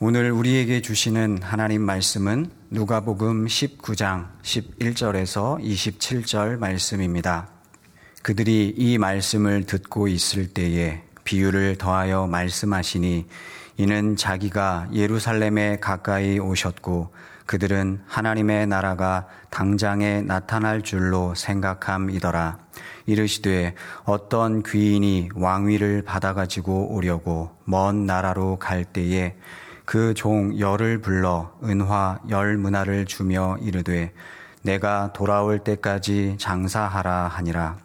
오늘 0.00 0.32
우리에게 0.32 0.80
주시는 0.80 1.42
하나님 1.42 1.82
말씀은 1.82 2.50
누가복음 2.70 3.46
19장 3.46 4.30
11절에서 4.42 5.62
27절 5.62 6.58
말씀입니다. 6.58 7.48
그들이 8.22 8.74
이 8.76 8.98
말씀을 8.98 9.64
듣고 9.64 10.08
있을 10.08 10.48
때에 10.48 11.02
비유를 11.22 11.76
더하여 11.78 12.26
말씀하시니 12.26 13.26
이는 13.76 14.16
자기가 14.16 14.88
예루살렘에 14.92 15.78
가까이 15.78 16.40
오셨고 16.40 17.12
그들은 17.46 18.02
하나님의 18.06 18.66
나라가 18.66 19.28
당장에 19.50 20.22
나타날 20.22 20.82
줄로 20.82 21.34
생각함이더라. 21.36 22.58
이르시되 23.06 23.74
어떤 24.04 24.62
귀인이 24.62 25.28
왕위를 25.34 26.02
받아가지고 26.02 26.94
오려고 26.94 27.56
먼 27.64 28.06
나라로 28.06 28.58
갈 28.58 28.84
때에 28.84 29.36
그 29.84 30.14
종 30.14 30.58
열을 30.58 31.00
불러 31.00 31.52
은화 31.62 32.20
열 32.30 32.56
문화를 32.56 33.04
주며 33.06 33.56
이르되 33.60 34.12
내가 34.62 35.12
돌아올 35.12 35.58
때까지 35.58 36.36
장사하라 36.38 37.28
하니라. 37.28 37.78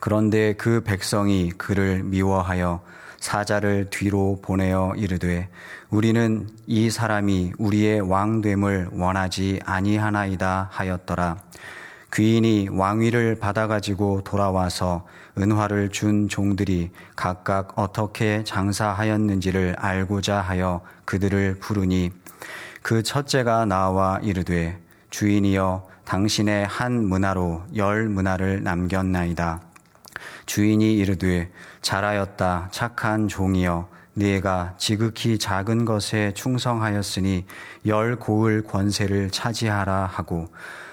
그런데 0.00 0.54
그 0.54 0.82
백성이 0.82 1.50
그를 1.50 2.02
미워하여 2.02 2.80
사자를 3.20 3.88
뒤로 3.90 4.40
보내어 4.42 4.94
이르되 4.96 5.48
우리는 5.90 6.48
이 6.66 6.90
사람이 6.90 7.52
우리의 7.58 8.00
왕됨을 8.00 8.88
원하지 8.92 9.60
아니하나이다 9.64 10.68
하였더라. 10.72 11.36
귀인이 12.14 12.68
왕위를 12.70 13.36
받아가지고 13.36 14.22
돌아와서 14.24 15.06
은화를 15.38 15.88
준 15.90 16.28
종들이 16.28 16.90
각각 17.16 17.78
어떻게 17.78 18.44
장사하였는지를 18.44 19.76
알고자 19.78 20.40
하여 20.40 20.82
그들을 21.04 21.58
부르니 21.60 22.10
그 22.82 23.02
첫째가 23.02 23.64
나와 23.64 24.18
이르되 24.22 24.78
주인이여 25.10 25.88
당신의 26.04 26.66
한 26.66 27.04
문화로 27.04 27.62
열 27.76 28.08
문화를 28.08 28.62
남겼나이다. 28.62 29.60
주인이 30.46 30.96
이르되 30.96 31.50
잘하였다 31.80 32.68
착한 32.70 33.28
종이여 33.28 33.88
네가 34.14 34.74
지극히 34.76 35.38
작은 35.38 35.84
것에 35.84 36.32
충성하였으니 36.34 37.46
열 37.86 38.16
고을 38.16 38.64
권세를 38.64 39.30
차지하라 39.30 40.06
하고 40.06 40.48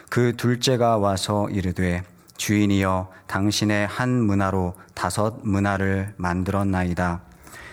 그 0.10 0.36
둘째가 0.38 0.98
와서 0.98 1.50
이르되 1.50 2.04
주인이여 2.40 3.10
당신의 3.28 3.86
한 3.88 4.24
문화로 4.24 4.74
다섯 4.96 5.40
문화를 5.44 6.14
만들었나이다. 6.16 7.22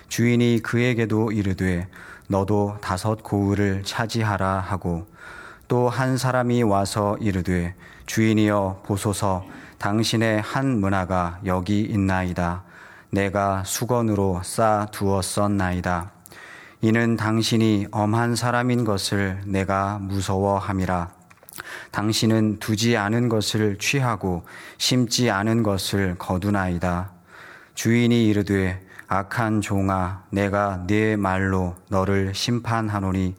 주인이 0.08 0.61
그에게도 0.62 1.31
이르되 1.31 1.89
너도 2.28 2.77
다섯 2.81 3.23
고을을 3.23 3.84
차지하라 3.84 4.58
하고 4.58 5.06
또 5.69 5.89
한 5.89 6.19
사람이 6.19 6.64
와서 6.64 7.17
이르되 7.20 7.77
주인이여 8.06 8.83
보소서 8.84 9.45
당신의 9.78 10.41
한 10.42 10.80
문화가 10.80 11.39
여기 11.45 11.83
있나이다. 11.83 12.64
내가 13.11 13.62
수건으로 13.64 14.41
쌓아 14.42 14.86
두었었나이다. 14.86 16.11
이는 16.80 17.17
당신이 17.17 17.86
엄한 17.92 18.34
사람인 18.34 18.84
것을 18.84 19.41
내가 19.47 19.98
무서워함이라. 20.01 21.16
당신은 21.91 22.59
두지 22.59 22.97
않은 22.97 23.28
것을 23.28 23.78
취하고 23.78 24.45
심지 24.78 25.31
않은 25.31 25.62
것을 25.62 26.17
거두나이다. 26.19 27.11
주인이 27.75 28.27
이르되 28.27 28.81
악한 29.08 29.61
종아 29.61 30.25
내가 30.31 30.84
네 30.86 31.17
말로 31.17 31.77
너를 31.89 32.34
심판하노니 32.34 33.36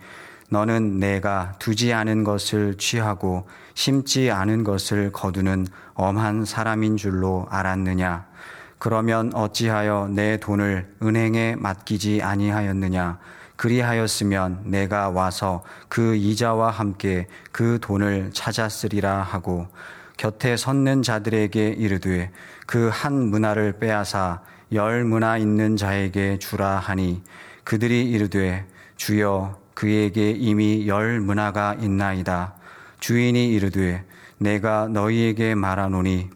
너는 0.49 0.99
내가 0.99 1.53
두지 1.59 1.91
않은 1.93 2.23
것을 2.23 2.75
취하고 2.77 3.47
심지 3.73 4.31
않은 4.31 4.63
것을 4.63 5.11
거두는 5.11 5.67
엄한 5.93 6.45
사람인 6.45 6.95
줄로 6.95 7.47
알았느냐? 7.49 8.25
그러면 8.79 9.31
어찌하여 9.33 10.09
내 10.11 10.37
돈을 10.37 10.95
은행에 11.01 11.55
맡기지 11.57 12.21
아니하였느냐? 12.21 13.17
그리하였으면 13.57 14.61
내가 14.65 15.09
와서 15.09 15.63
그 15.89 16.15
이자와 16.15 16.71
함께 16.71 17.27
그 17.51 17.79
돈을 17.81 18.31
찾았으리라 18.33 19.21
하고 19.21 19.67
곁에 20.17 20.55
섰는 20.57 21.03
자들에게 21.03 21.69
이르되 21.69 22.31
그 22.65 22.89
한 22.89 23.13
문화를 23.13 23.73
빼앗아 23.79 24.41
열 24.73 25.03
문화 25.03 25.37
있는 25.37 25.77
자에게 25.77 26.39
주라 26.39 26.77
하니 26.77 27.21
그들이 27.63 28.09
이르되 28.09 28.65
주여 28.95 29.59
그에게 29.73 30.31
이미 30.31 30.87
열 30.87 31.19
문화가 31.19 31.75
있나이다. 31.79 32.55
주인이 32.99 33.53
이르되 33.53 34.03
내가 34.39 34.87
너희에게 34.87 35.53
말하노니 35.55 36.29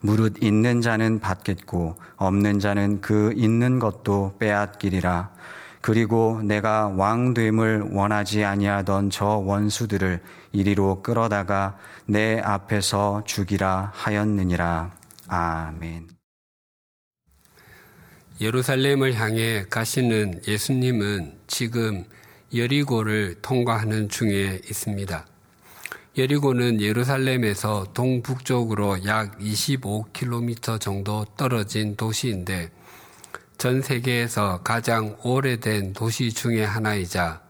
무릇 0.00 0.42
있는 0.42 0.82
자는 0.82 1.18
받겠고 1.20 1.96
없는 2.16 2.60
자는 2.60 3.00
그 3.00 3.32
있는 3.34 3.78
것도 3.78 4.36
빼앗기리라. 4.38 5.30
그리고 5.86 6.42
내가 6.42 6.88
왕됨을 6.88 7.90
원하지 7.92 8.42
아니하던 8.42 9.10
저 9.10 9.24
원수들을 9.24 10.20
이리로 10.50 11.00
끌어다가 11.00 11.78
내 12.06 12.40
앞에서 12.40 13.22
죽이라 13.24 13.92
하였느니라. 13.94 14.90
아멘. 15.28 16.08
예루살렘을 18.40 19.14
향해 19.14 19.64
가시는 19.70 20.40
예수님은 20.48 21.38
지금 21.46 22.04
여리고를 22.52 23.36
통과하는 23.40 24.08
중에 24.08 24.62
있습니다. 24.68 25.24
여리고는 26.18 26.80
예루살렘에서 26.80 27.92
동북쪽으로 27.94 29.04
약 29.04 29.38
25km 29.38 30.80
정도 30.80 31.24
떨어진 31.36 31.94
도시인데 31.94 32.72
전 33.58 33.80
세계에서 33.80 34.60
가장 34.62 35.16
오래된 35.22 35.94
도시 35.94 36.30
중의 36.30 36.66
하나이자 36.66 37.40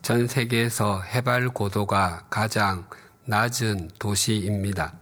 전 0.00 0.26
세계에서 0.26 1.02
해발 1.02 1.50
고도가 1.50 2.26
가장 2.30 2.86
낮은 3.26 3.90
도시입니다. 3.98 4.94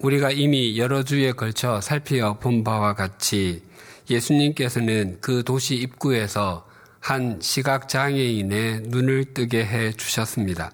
우리가 0.00 0.32
이미 0.32 0.76
여러 0.76 1.04
주에 1.04 1.30
걸쳐 1.32 1.80
살펴본 1.80 2.64
바와 2.64 2.94
같이 2.94 3.62
예수님께서는 4.10 5.18
그 5.20 5.44
도시 5.44 5.76
입구에서 5.76 6.66
한 6.98 7.38
시각장애인의 7.40 8.82
눈을 8.86 9.34
뜨게 9.34 9.64
해 9.64 9.92
주셨습니다. 9.92 10.72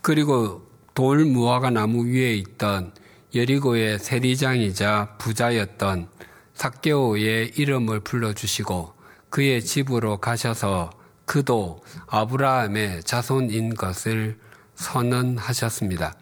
그리고 0.00 0.66
돌 0.94 1.26
무화과 1.26 1.70
나무 1.70 2.06
위에 2.06 2.34
있던 2.34 2.94
여리고의 3.34 3.98
세리장이자 3.98 5.16
부자였던 5.18 6.15
삭개오의 6.56 7.52
이름을 7.56 8.00
불러주시고 8.00 8.92
그의 9.30 9.62
집으로 9.62 10.18
가셔서 10.18 10.90
그도 11.26 11.82
아브라함의 12.06 13.02
자손인 13.02 13.74
것을 13.74 14.38
선언하셨습니다. 14.74 16.14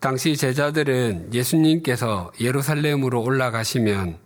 당시 0.00 0.36
제자들은 0.36 1.32
예수님께서 1.32 2.32
예루살렘으로 2.40 3.22
올라가시면 3.22 4.18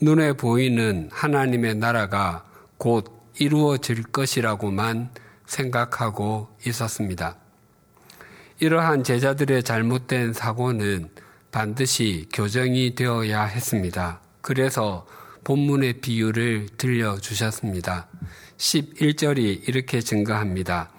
눈에 0.00 0.34
보이는 0.34 1.08
하나님의 1.10 1.76
나라가 1.76 2.44
곧 2.76 3.22
이루어질 3.38 4.02
것이라고만 4.02 5.10
생각하고 5.46 6.48
있었습니다. 6.66 7.36
이러한 8.60 9.04
제자들의 9.04 9.62
잘못된 9.62 10.32
사고는 10.32 11.08
반드시 11.52 12.26
교정이 12.32 12.94
되어야 12.94 13.44
했습니다. 13.44 14.20
그래서 14.40 15.06
본문의 15.44 16.00
비유를 16.00 16.68
들려주셨습니다. 16.78 18.08
11절이 18.56 19.68
이렇게 19.68 20.00
증가합니다. 20.00 20.90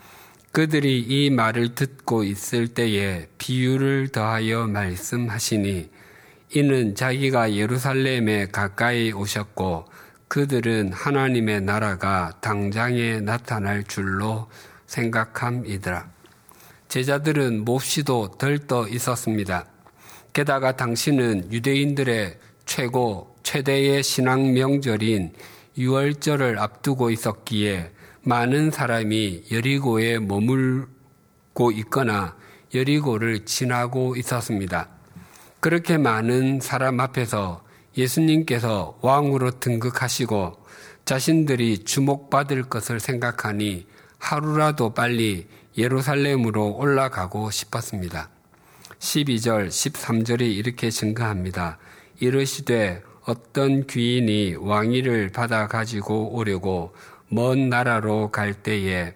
그들이 0.51 1.00
이 1.00 1.31
말을 1.31 1.74
듣고 1.74 2.24
있을 2.24 2.68
때에 2.68 3.27
비유를 3.39 4.10
더하여 4.10 4.68
말씀하시니 4.68 5.89
이는 6.56 6.94
자기가 6.94 7.56
예루살렘에 7.56 8.50
가까이 8.51 9.12
오셨고 9.12 9.86
그들은 10.27 10.94
하나님의 10.94 11.62
나라가 11.62 12.31
당장에 12.42 13.22
나타날 13.22 13.83
줄로 13.86 14.48
생각함이더라. 14.86 16.12
제자들은 16.89 17.66
몹시도 17.66 18.38
들떠 18.38 18.88
있었습니다. 18.89 19.73
게다가 20.33 20.75
당신은 20.75 21.51
유대인들의 21.51 22.39
최고, 22.65 23.35
최대의 23.44 24.01
신앙 24.01 24.53
명절인 24.53 25.33
유월절을 25.77 26.57
앞두고 26.57 27.12
있었기에 27.12 27.91
많은 28.24 28.71
사람이 28.71 29.44
여리고에 29.51 30.18
머물고 30.18 31.71
있거나 31.74 32.35
여리고를 32.74 33.45
지나고 33.45 34.15
있었습니다. 34.15 34.89
그렇게 35.59 36.00
많은 36.00 36.62
사람 36.62 37.00
앞에서 37.00 37.63
예수님께서 37.95 38.97
왕으로 39.01 39.59
등극하시고 39.59 40.63
자신들이 41.06 41.83
주목받을 41.83 42.63
것을 42.63 43.00
생각하니 43.00 43.86
하루라도 44.18 44.95
빨리 44.95 45.47
예루살렘으로 45.77 46.75
올라가고 46.75 47.51
싶었습니다. 47.51 48.32
12절, 49.03 49.67
13절이 49.67 50.55
이렇게 50.55 50.89
증가합니다. 50.89 51.77
이르시되 52.21 53.03
어떤 53.25 53.85
귀인이 53.85 54.55
왕위를 54.57 55.29
받아 55.29 55.67
가지고 55.67 56.33
오려고 56.33 56.95
먼 57.27 57.67
나라로 57.67 58.31
갈 58.31 58.53
때에 58.53 59.13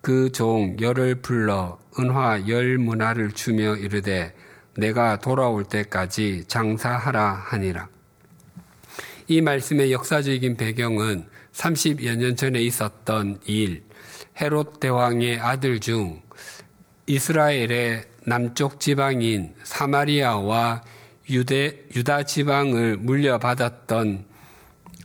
그 0.00 0.30
종 0.32 0.76
열을 0.80 1.16
불러 1.16 1.78
은화 1.98 2.48
열 2.48 2.78
문화를 2.78 3.32
주며 3.32 3.76
이르되 3.76 4.34
내가 4.74 5.18
돌아올 5.18 5.64
때까지 5.64 6.44
장사하라 6.48 7.32
하니라. 7.48 7.88
이 9.26 9.42
말씀의 9.42 9.92
역사적인 9.92 10.56
배경은 10.56 11.26
30여 11.52 12.16
년 12.16 12.34
전에 12.34 12.62
있었던 12.62 13.40
일, 13.44 13.84
헤롯 14.40 14.80
대왕의 14.80 15.38
아들 15.40 15.80
중 15.80 16.22
이스라엘의 17.06 18.07
남쪽 18.28 18.78
지방인 18.78 19.54
사마리아와 19.64 20.82
유대, 21.30 21.78
유다 21.96 22.24
지방을 22.24 22.98
물려받았던 22.98 24.26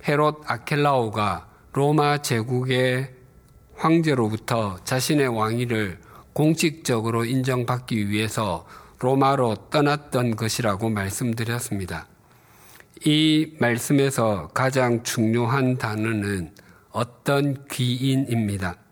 헤롯 0.05 0.43
아켈라오가 0.45 1.47
로마 1.71 2.21
제국의 2.21 3.11
황제로부터 3.75 4.77
자신의 4.83 5.29
왕위를 5.29 5.99
공식적으로 6.33 7.23
인정받기 7.23 8.09
위해서 8.09 8.67
로마로 8.99 9.69
떠났던 9.69 10.35
것이라고 10.35 10.89
말씀드렸습니다. 10.89 12.07
이 13.05 13.55
말씀에서 13.59 14.49
가장 14.53 15.03
중요한 15.03 15.77
단어는 15.77 16.51
어떤 16.91 17.65
귀인입니다. 17.67 18.82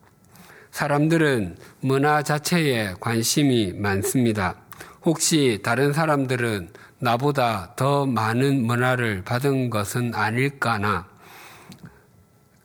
사람들은 0.71 1.57
문화 1.81 2.23
자체에 2.23 2.95
관심이 2.99 3.73
많습니다. 3.73 4.55
혹시 5.03 5.59
다른 5.63 5.93
사람들은 5.93 6.69
나보다 6.99 7.73
더 7.75 8.05
많은 8.05 8.63
문화를 8.65 9.23
받은 9.23 9.69
것은 9.69 10.13
아닐까나 10.13 11.07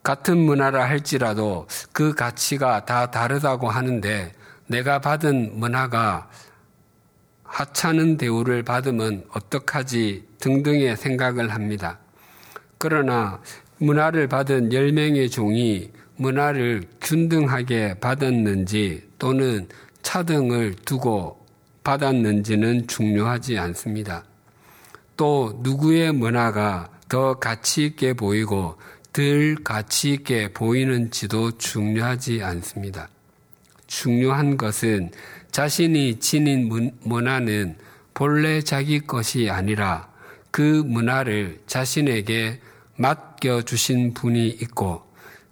같은 0.03 0.37
문화라 0.37 0.85
할지라도 0.87 1.67
그 1.91 2.13
가치가 2.13 2.85
다 2.85 3.11
다르다고 3.11 3.69
하는데 3.69 4.31
내가 4.67 4.99
받은 4.99 5.59
문화가 5.59 6.29
하찮은 7.43 8.17
대우를 8.17 8.63
받으면 8.63 9.25
어떡하지 9.33 10.27
등등의 10.39 10.95
생각을 10.95 11.53
합니다. 11.53 11.99
그러나 12.77 13.41
문화를 13.79 14.27
받은 14.27 14.69
10명의 14.69 15.31
종이 15.31 15.91
문화를 16.17 16.83
균등하게 17.01 17.95
받았는지 17.99 19.03
또는 19.17 19.67
차등을 20.01 20.75
두고 20.85 21.45
받았는지는 21.83 22.87
중요하지 22.87 23.57
않습니다. 23.57 24.23
또 25.15 25.59
누구의 25.63 26.11
문화가 26.11 26.89
더 27.09 27.35
가치 27.35 27.85
있게 27.85 28.13
보이고 28.13 28.77
덜 29.13 29.55
가치 29.63 30.11
있게 30.11 30.49
보이는지도 30.53 31.57
중요하지 31.57 32.43
않습니다. 32.43 33.09
중요한 33.87 34.57
것은 34.57 35.11
자신이 35.51 36.19
지닌 36.19 36.91
문화는 37.01 37.77
본래 38.13 38.61
자기 38.61 38.99
것이 38.99 39.49
아니라 39.49 40.09
그 40.51 40.83
문화를 40.85 41.61
자신에게 41.67 42.59
맡겨주신 42.97 44.13
분이 44.13 44.47
있고 44.47 45.06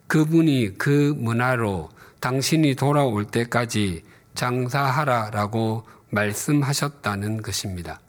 그분이 0.08 0.78
그 0.78 1.14
문화로 1.18 1.90
당신이 2.20 2.76
돌아올 2.76 3.26
때까지 3.26 4.04
장사하라라고 4.34 5.86
말씀하셨다는 6.10 7.42
것입니다. 7.42 8.00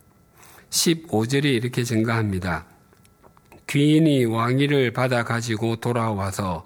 15절이 0.70 1.44
이렇게 1.44 1.84
증가합니다. 1.84 2.66
귀인이 3.66 4.25
왕위를 4.26 4.93
받아 4.93 5.25
가지고 5.25 5.76
돌아와서 5.76 6.64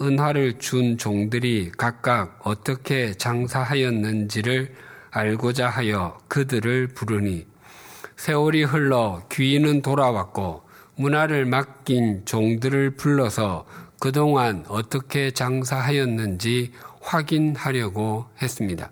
은화를 0.00 0.58
준 0.58 0.98
종들이 0.98 1.72
각각 1.76 2.40
어떻게 2.44 3.14
장사하였는지를 3.14 4.74
알고자 5.10 5.68
하여 5.68 6.18
그들을 6.28 6.88
부르니 6.88 7.46
세월이 8.16 8.64
흘러 8.64 9.22
귀인은 9.32 9.82
돌아왔고 9.82 10.62
문화를 10.96 11.46
맡긴 11.46 12.24
종들을 12.26 12.96
불러서 12.96 13.66
그동안 13.98 14.64
어떻게 14.68 15.30
장사하였는지 15.30 16.72
확인하려고 17.00 18.26
했습니다. 18.42 18.90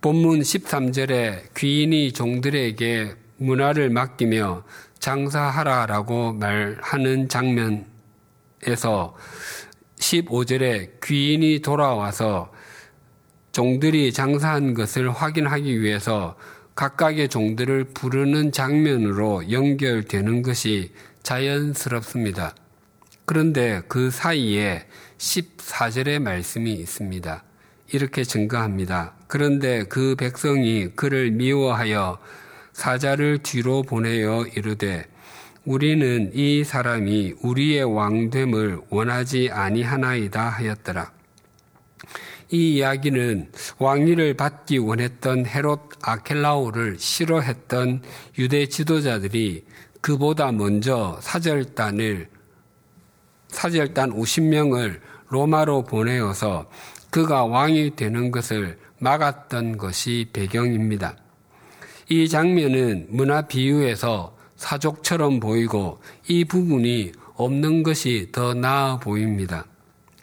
본문 0.00 0.40
13절에 0.40 1.54
귀인이 1.56 2.12
종들에게 2.12 3.14
문화를 3.36 3.90
맡기며 3.90 4.64
장사하라라고 4.98 6.32
말하는 6.34 7.28
장면에서 7.28 9.16
15절에 9.96 11.00
귀인이 11.02 11.60
돌아와서 11.60 12.52
종들이 13.52 14.12
장사한 14.12 14.74
것을 14.74 15.10
확인하기 15.10 15.80
위해서 15.80 16.36
각각의 16.74 17.28
종들을 17.28 17.84
부르는 17.94 18.50
장면으로 18.50 19.50
연결되는 19.50 20.42
것이 20.42 20.92
자연스럽습니다. 21.22 22.54
그런데 23.24 23.82
그 23.88 24.10
사이에 24.10 24.86
14절의 25.18 26.20
말씀이 26.20 26.72
있습니다. 26.72 27.44
이렇게 27.92 28.24
증가합니다. 28.24 29.14
그런데 29.26 29.84
그 29.84 30.16
백성이 30.16 30.88
그를 30.96 31.30
미워하여 31.30 32.18
사자를 32.72 33.38
뒤로 33.42 33.82
보내어 33.82 34.46
이르되 34.46 35.06
우리는 35.64 36.30
이 36.34 36.64
사람이 36.64 37.34
우리의 37.42 37.84
왕됨을 37.84 38.80
원하지 38.88 39.50
아니하나이다 39.52 40.48
하였더라. 40.48 41.12
이 42.50 42.74
이야기는 42.76 43.50
왕위를 43.78 44.34
받기 44.34 44.78
원했던 44.78 45.46
헤롯 45.46 45.90
아켈라오를 46.02 46.98
싫어했던 46.98 48.02
유대 48.38 48.66
지도자들이 48.66 49.64
그보다 50.00 50.50
먼저 50.52 51.18
사절단을 51.22 52.28
사절단 53.52 54.12
50명을 54.12 54.98
로마로 55.28 55.84
보내어서 55.84 56.68
그가 57.10 57.44
왕이 57.44 57.94
되는 57.94 58.30
것을 58.30 58.78
막았던 58.98 59.76
것이 59.76 60.26
배경입니다. 60.32 61.16
이 62.08 62.28
장면은 62.28 63.06
문화 63.10 63.42
비유에서 63.42 64.36
사족처럼 64.56 65.40
보이고 65.40 66.00
이 66.28 66.44
부분이 66.44 67.12
없는 67.34 67.82
것이 67.82 68.28
더 68.32 68.54
나아 68.54 68.98
보입니다. 68.98 69.66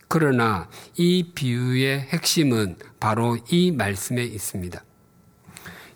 그러나 0.07 0.67
이 0.97 1.31
비유의 1.35 2.01
핵심은 2.09 2.77
바로 2.99 3.37
이 3.49 3.71
말씀에 3.71 4.23
있습니다. 4.23 4.83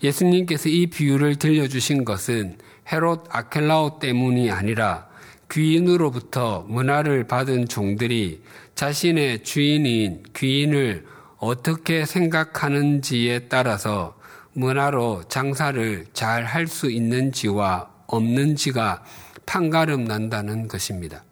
예수님께서 0.03 0.69
이 0.69 0.88
비유를 0.88 1.38
들려주신 1.38 2.05
것은 2.05 2.57
헤롯 2.91 3.25
아켈라오 3.29 4.00
때문이 4.00 4.51
아니라 4.51 5.07
귀인으로부터 5.53 6.65
문화를 6.67 7.27
받은 7.27 7.67
종들이 7.67 8.41
자신의 8.74 9.43
주인인 9.43 10.24
귀인을 10.36 11.05
어떻게 11.38 12.05
생각하는지에 12.05 13.48
따라서 13.50 14.17
문화로 14.53 15.24
장사를 15.29 16.05
잘 16.13 16.45
할 16.45 16.67
수 16.67 16.89
있는지와 16.89 17.91
없는지가 18.07 19.03
판가름 19.45 20.05
난다는 20.05 20.67
것입니다. 20.67 21.24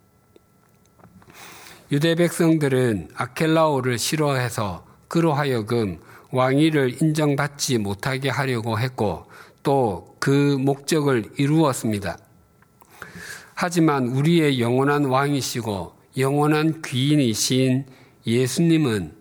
유대 1.92 2.16
백성들은 2.16 3.10
아켈라오를 3.16 3.98
싫어해서 3.98 4.86
그로 5.08 5.34
하여금 5.34 6.00
왕위를 6.32 7.02
인정받지 7.02 7.80
못하게 7.80 8.30
하려고 8.30 8.80
했고 8.80 9.26
또 9.64 10.12
그 10.22 10.56
목적을 10.60 11.32
이루었습니다. 11.38 12.16
하지만 13.64 14.08
우리의 14.08 14.60
영원한 14.60 15.06
왕이시고 15.06 15.94
영원한 16.18 16.82
귀인이신 16.82 17.86
예수님은 18.26 19.12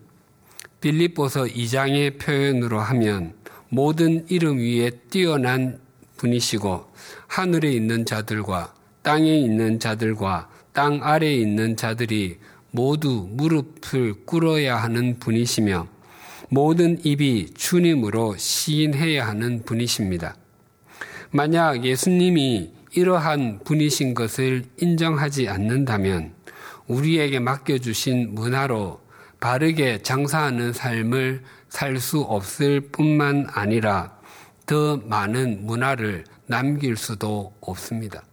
빌립보서 0.79 1.43
2장의 1.43 2.19
표현으로 2.19 2.79
하면 2.79 3.35
모든 3.69 4.25
이름 4.29 4.57
위에 4.57 4.89
뛰어난 5.11 5.79
분이시고 6.17 6.87
하늘에 7.27 7.71
있는 7.71 8.03
자들과 8.03 8.73
땅에 9.03 9.31
있는 9.37 9.79
자들과 9.79 10.49
땅 10.73 11.01
아래에 11.03 11.35
있는 11.35 11.77
자들이 11.77 12.39
모두 12.71 13.29
무릎을 13.29 14.25
꿇어야 14.25 14.75
하는 14.75 15.19
분이시며 15.19 15.87
모든 16.49 16.97
입이 17.05 17.53
주님으로 17.53 18.37
시인해야 18.37 19.27
하는 19.27 19.61
분이십니다. 19.61 20.35
만약 21.29 21.85
예수님이 21.85 22.80
이러한 22.93 23.61
분이신 23.63 24.13
것을 24.13 24.65
인정하지 24.77 25.47
않는다면 25.47 26.33
우리에게 26.87 27.39
맡겨주신 27.39 28.35
문화로 28.35 29.01
바르게 29.39 30.03
장사하는 30.03 30.73
삶을 30.73 31.43
살 31.69 31.97
수 31.99 32.19
없을 32.19 32.81
뿐만 32.81 33.47
아니라 33.49 34.19
더 34.65 34.97
많은 34.97 35.65
문화를 35.65 36.25
남길 36.45 36.97
수도 36.97 37.55
없습니다. 37.61 38.23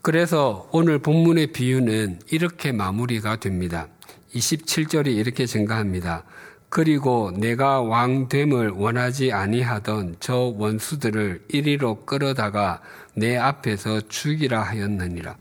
그래서 0.00 0.68
오늘 0.70 1.00
본문의 1.00 1.48
비유는 1.48 2.20
이렇게 2.30 2.70
마무리가 2.70 3.40
됩니다. 3.40 3.88
27절이 4.32 5.08
이렇게 5.08 5.46
증가합니다. 5.46 6.22
그리고 6.68 7.32
내가 7.36 7.80
왕됨을 7.80 8.70
원하지 8.70 9.32
아니하던 9.32 10.16
저 10.20 10.36
원수들을 10.36 11.44
이리로 11.48 12.04
끌어다가 12.04 12.80
내 13.14 13.36
앞에서 13.36 14.00
죽이라 14.08 14.62
하였느니라. 14.62 15.36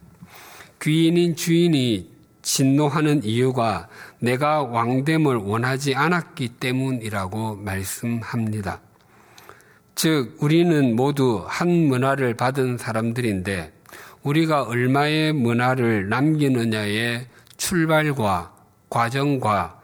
귀인인 0.82 1.36
주인이 1.36 2.16
진노하는 2.42 3.24
이유가 3.24 3.88
내가 4.20 4.62
왕됨을 4.62 5.38
원하지 5.38 5.96
않았기 5.96 6.50
때문이라고 6.60 7.56
말씀합니다. 7.56 8.80
즉, 9.96 10.38
우리는 10.40 10.96
모두 10.96 11.44
한 11.48 11.70
문화를 11.70 12.36
받은 12.36 12.78
사람들인데 12.78 13.74
우리가 14.24 14.64
얼마의 14.64 15.34
문화를 15.34 16.10
남기느냐의 16.10 17.28
출발과 17.58 18.54
과정과 18.90 19.75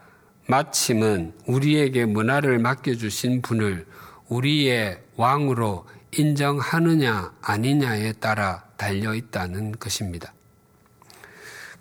마침은 0.52 1.32
우리에게 1.46 2.04
문화를 2.04 2.60
맡겨주신 2.60 3.42
분을 3.42 3.86
우리의 4.28 5.00
왕으로 5.16 5.86
인정하느냐 6.12 7.32
아니냐에 7.42 8.12
따라 8.20 8.66
달려 8.76 9.16
있다는 9.16 9.72
것입니다. 9.80 10.34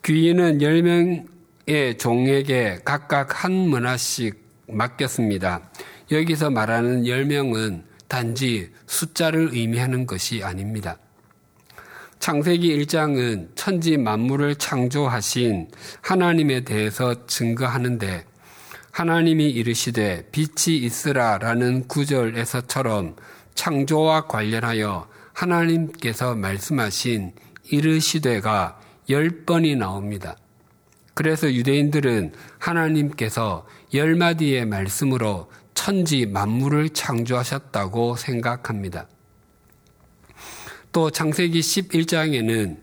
귀인은 0.05 0.59
10명의 0.59 1.99
종에게 1.99 2.79
각각 2.85 3.43
한 3.43 3.51
문화씩 3.51 4.41
맡겼습니다. 4.69 5.69
여기서 6.13 6.51
말하는 6.51 7.03
10명은 7.03 7.83
단지 8.07 8.71
숫자를 8.87 9.51
의미하는 9.53 10.07
것이 10.07 10.45
아닙니다. 10.45 10.97
창세기 12.21 12.77
1장은 12.79 13.49
천지 13.57 13.97
만물을 13.97 14.55
창조하신 14.57 15.71
하나님에 16.03 16.61
대해서 16.61 17.27
증거하는데 17.27 18.30
하나님이 18.91 19.49
이르시되 19.51 20.29
빛이 20.33 20.79
있으라라는 20.79 21.87
구절에서처럼 21.89 23.17
창조와 23.55 24.27
관련하여 24.27 25.09
하나님께서 25.33 26.35
말씀하신 26.35 27.33
이르시되가 27.71 28.81
열 29.11 29.45
번이 29.45 29.77
나옵니다. 29.77 30.37
그래서 31.15 31.53
유대인들은 31.53 32.33
하나님께서 32.59 33.67
열 33.95 34.15
마디의 34.15 34.67
말씀으로 34.67 35.51
천지 35.75 36.27
만물을 36.27 36.91
창조하셨다고 36.91 38.17
생각합니다. 38.17 39.07
또 40.93 41.11
창세기 41.11 41.61
11장에는 41.61 42.79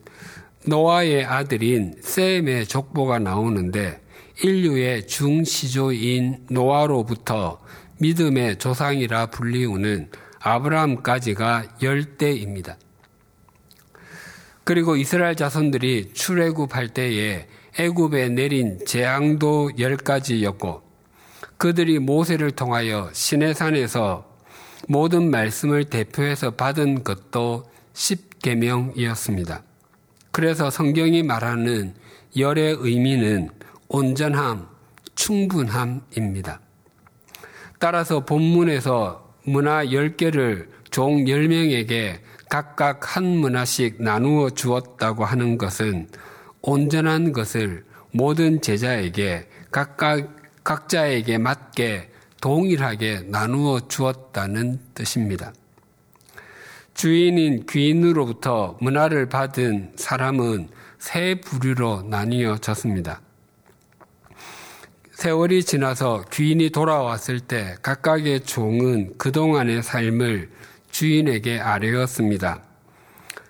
노아의 0.67 1.25
아들인 1.25 1.95
셈의 2.01 2.67
족보가 2.67 3.19
나오는데 3.19 4.01
인류의 4.43 5.07
중시조인 5.07 6.45
노아로부터 6.49 7.59
믿음의 7.99 8.59
조상이라 8.59 9.27
불리우는 9.27 10.11
아브라함까지가 10.39 11.77
열대입니다. 11.81 12.77
그리고 14.63 14.95
이스라엘 14.95 15.35
자손들이 15.35 16.11
출애굽할 16.13 16.89
때에 16.89 17.47
애굽에 17.79 18.29
내린 18.29 18.79
재앙도 18.85 19.71
열 19.79 19.97
가지였고 19.97 20.83
그들이 21.57 21.99
모세를 21.99 22.51
통하여 22.51 23.09
시내산에서 23.13 24.27
모든 24.87 25.31
말씀을 25.31 25.85
대표해서 25.85 26.51
받은 26.51 27.03
것도 27.03 27.65
십계명이었습니다. 27.93 29.63
그래서 30.31 30.69
성경이 30.69 31.23
말하는 31.23 31.95
열의 32.35 32.77
의미는 32.79 33.49
온전함, 33.89 34.67
충분함입니다. 35.15 36.59
따라서 37.79 38.25
본문에서 38.25 39.33
문화 39.43 39.85
10개를 39.85 40.67
종 40.91 41.25
10명에게 41.25 42.19
각각 42.49 43.15
한 43.15 43.25
문화씩 43.25 44.01
나누어 44.01 44.49
주었다고 44.49 45.25
하는 45.25 45.57
것은 45.57 46.09
온전한 46.61 47.31
것을 47.31 47.85
모든 48.11 48.61
제자에게 48.61 49.47
각각 49.71 50.35
각자에게 50.63 51.37
맞게 51.37 52.11
동일하게 52.41 53.21
나누어 53.27 53.79
주었다는 53.87 54.79
뜻입니다. 54.93 55.53
주인인 56.93 57.65
귀인으로부터 57.67 58.77
문화를 58.81 59.29
받은 59.29 59.93
사람은 59.95 60.69
세 60.97 61.35
부류로 61.35 62.03
나뉘어졌습니다. 62.03 63.21
세월이 65.17 65.63
지나서 65.63 66.25
귀인이 66.31 66.69
돌아왔을 66.69 67.39
때 67.39 67.75
각각의 67.81 68.41
종은 68.41 69.17
그동안의 69.17 69.81
삶을 69.81 70.51
주인에게 70.91 71.59
아뢰었습니다. 71.59 72.61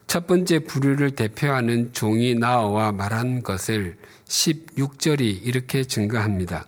첫 0.07 0.27
번째 0.27 0.59
부류를 0.59 1.11
대표하는 1.11 1.91
종이 1.91 2.35
나와 2.35 2.93
말한 2.93 3.43
것을 3.43 3.97
16절이 4.29 5.45
이렇게 5.45 5.83
증거합니다. 5.83 6.65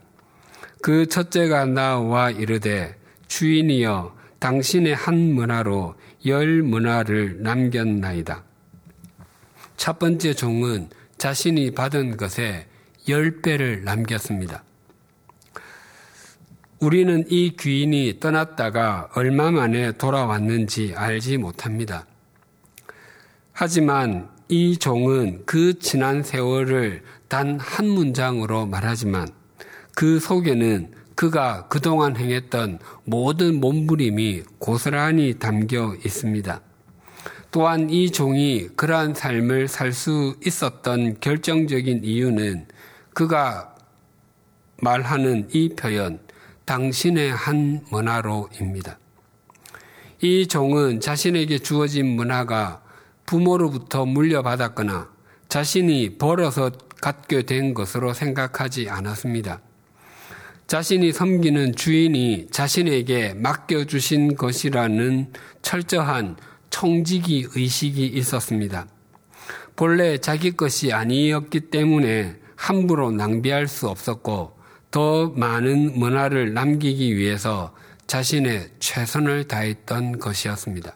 그 0.81 1.07
첫째가 1.07 1.67
나와 1.67 2.29
이르되 2.29 2.93
주인이여 3.29 4.13
당신의 4.39 4.95
한 4.95 5.15
문화로 5.33 5.95
열 6.25 6.61
문화를 6.61 7.41
남겼나이다. 7.41 8.43
첫 9.77 9.97
번째 9.97 10.33
종은 10.33 10.89
자신이 11.17 11.71
받은 11.71 12.17
것에 12.17 12.67
열 13.07 13.39
배를 13.41 13.85
남겼습니다. 13.85 14.65
우리는 16.79 17.25
이 17.29 17.55
귀인이 17.59 18.19
떠났다가 18.21 19.09
얼마 19.13 19.51
만에 19.51 19.91
돌아왔는지 19.93 20.93
알지 20.95 21.37
못합니다. 21.37 22.05
하지만 23.51 24.29
이 24.47 24.77
종은 24.77 25.43
그 25.45 25.77
지난 25.79 26.23
세월을 26.23 27.03
단 27.27 27.59
한 27.59 27.87
문장으로 27.87 28.65
말하지만 28.65 29.27
그 29.93 30.19
속에는 30.19 30.93
그가 31.15 31.67
그동안 31.67 32.15
행했던 32.15 32.79
모든 33.03 33.59
몸부림이 33.59 34.43
고스란히 34.57 35.37
담겨 35.37 35.93
있습니다. 36.05 36.61
또한 37.51 37.89
이 37.89 38.09
종이 38.09 38.69
그러한 38.77 39.15
삶을 39.15 39.67
살 39.67 39.91
수 39.91 40.37
있었던 40.45 41.19
결정적인 41.19 42.05
이유는 42.05 42.67
그가 43.13 43.75
말하는 44.77 45.49
이 45.51 45.75
표현, 45.75 46.19
당신의 46.69 47.31
한 47.31 47.83
문화로입니다. 47.89 48.99
이 50.21 50.45
종은 50.45 50.99
자신에게 50.99 51.57
주어진 51.57 52.05
문화가 52.05 52.83
부모로부터 53.25 54.05
물려받았거나 54.05 55.09
자신이 55.47 56.19
벌어서 56.19 56.69
갖게 57.01 57.41
된 57.41 57.73
것으로 57.73 58.13
생각하지 58.13 58.87
않았습니다. 58.87 59.61
자신이 60.67 61.11
섬기는 61.11 61.75
주인이 61.75 62.49
자신에게 62.51 63.33
맡겨주신 63.33 64.35
것이라는 64.35 65.33
철저한 65.63 66.37
청지기 66.69 67.47
의식이 67.55 68.05
있었습니다. 68.05 68.85
본래 69.75 70.19
자기 70.19 70.51
것이 70.51 70.93
아니었기 70.93 71.71
때문에 71.71 72.35
함부로 72.55 73.09
낭비할 73.09 73.67
수 73.67 73.89
없었고 73.89 74.58
더 74.91 75.29
많은 75.29 75.97
문화를 75.99 76.53
남기기 76.53 77.15
위해서 77.15 77.75
자신의 78.07 78.71
최선을 78.79 79.47
다했던 79.47 80.17
것이었습니다. 80.19 80.95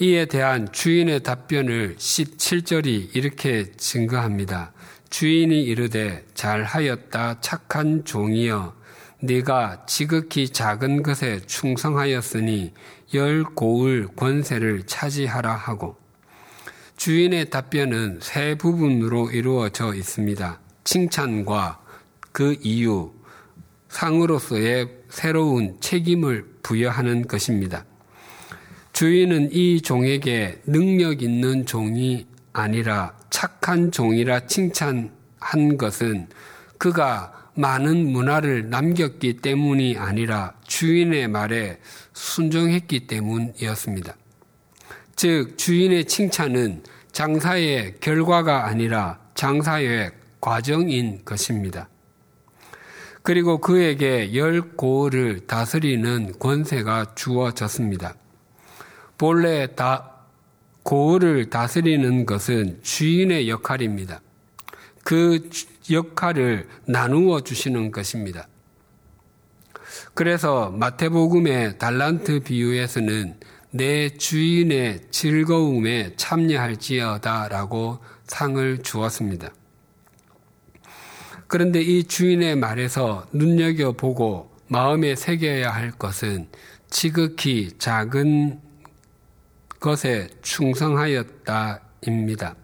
이에 0.00 0.26
대한 0.26 0.70
주인의 0.72 1.22
답변을 1.22 1.96
17절이 1.96 3.16
이렇게 3.16 3.70
증거합니다. 3.76 4.72
주인이 5.08 5.62
이르되 5.62 6.26
잘하였다 6.34 7.40
착한 7.40 8.04
종이여 8.04 8.74
네가 9.20 9.86
지극히 9.86 10.48
작은 10.48 11.02
것에 11.02 11.40
충성하였으니 11.46 12.74
열 13.14 13.44
고을 13.44 14.08
권세를 14.16 14.82
차지하라 14.84 15.54
하고 15.54 15.96
주인의 16.96 17.50
답변은 17.50 18.18
세 18.20 18.56
부분으로 18.56 19.30
이루어져 19.30 19.94
있습니다. 19.94 20.65
칭찬과 20.86 21.80
그 22.32 22.56
이유, 22.62 23.12
상으로서의 23.88 24.88
새로운 25.08 25.76
책임을 25.80 26.46
부여하는 26.62 27.26
것입니다. 27.26 27.84
주인은 28.92 29.52
이 29.52 29.82
종에게 29.82 30.62
능력 30.64 31.22
있는 31.22 31.66
종이 31.66 32.26
아니라 32.52 33.14
착한 33.30 33.90
종이라 33.90 34.46
칭찬한 34.46 35.76
것은 35.76 36.28
그가 36.78 37.50
많은 37.54 38.12
문화를 38.12 38.70
남겼기 38.70 39.38
때문이 39.38 39.96
아니라 39.96 40.54
주인의 40.66 41.28
말에 41.28 41.80
순종했기 42.12 43.06
때문이었습니다. 43.06 44.14
즉, 45.16 45.58
주인의 45.58 46.04
칭찬은 46.04 46.82
장사의 47.12 47.96
결과가 48.00 48.66
아니라 48.66 49.18
장사의 49.34 50.12
과정인 50.46 51.24
것입니다. 51.24 51.88
그리고 53.24 53.58
그에게 53.58 54.32
열 54.36 54.76
고을을 54.76 55.48
다스리는 55.48 56.38
권세가 56.38 57.16
주어졌습니다. 57.16 58.14
본래 59.18 59.74
다 59.74 60.12
고을을 60.84 61.50
다스리는 61.50 62.26
것은 62.26 62.78
주인의 62.84 63.48
역할입니다. 63.48 64.20
그 65.02 65.50
역할을 65.90 66.68
나누어 66.84 67.40
주시는 67.40 67.90
것입니다. 67.90 68.46
그래서 70.14 70.70
마태복음의 70.70 71.78
달란트 71.78 72.44
비유에서는 72.44 73.40
내 73.72 74.10
주인의 74.10 75.10
즐거움에 75.10 76.14
참여할지어다라고 76.16 77.98
상을 78.28 78.82
주었습니다. 78.84 79.50
그런데 81.48 81.80
이 81.80 82.04
주인의 82.04 82.56
말에서 82.56 83.26
눈여겨보고 83.32 84.50
마음에 84.68 85.14
새겨야 85.14 85.70
할 85.70 85.92
것은 85.92 86.48
지극히 86.90 87.70
작은 87.78 88.60
것에 89.78 90.28
충성하였다입니다. 90.42 92.56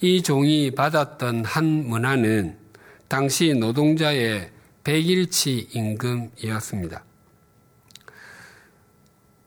이 0.00 0.20
종이 0.22 0.72
받았던 0.72 1.44
한 1.44 1.64
문화는 1.64 2.58
당시 3.06 3.54
노동자의 3.54 4.50
100일치 4.82 5.76
임금이었습니다. 5.76 7.04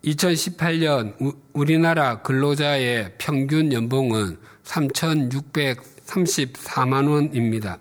2018년 0.05 1.35
우리나라 1.51 2.21
근로자의 2.21 3.15
평균 3.17 3.73
연봉은 3.73 4.37
3,634만 4.63 7.09
원입니다. 7.09 7.79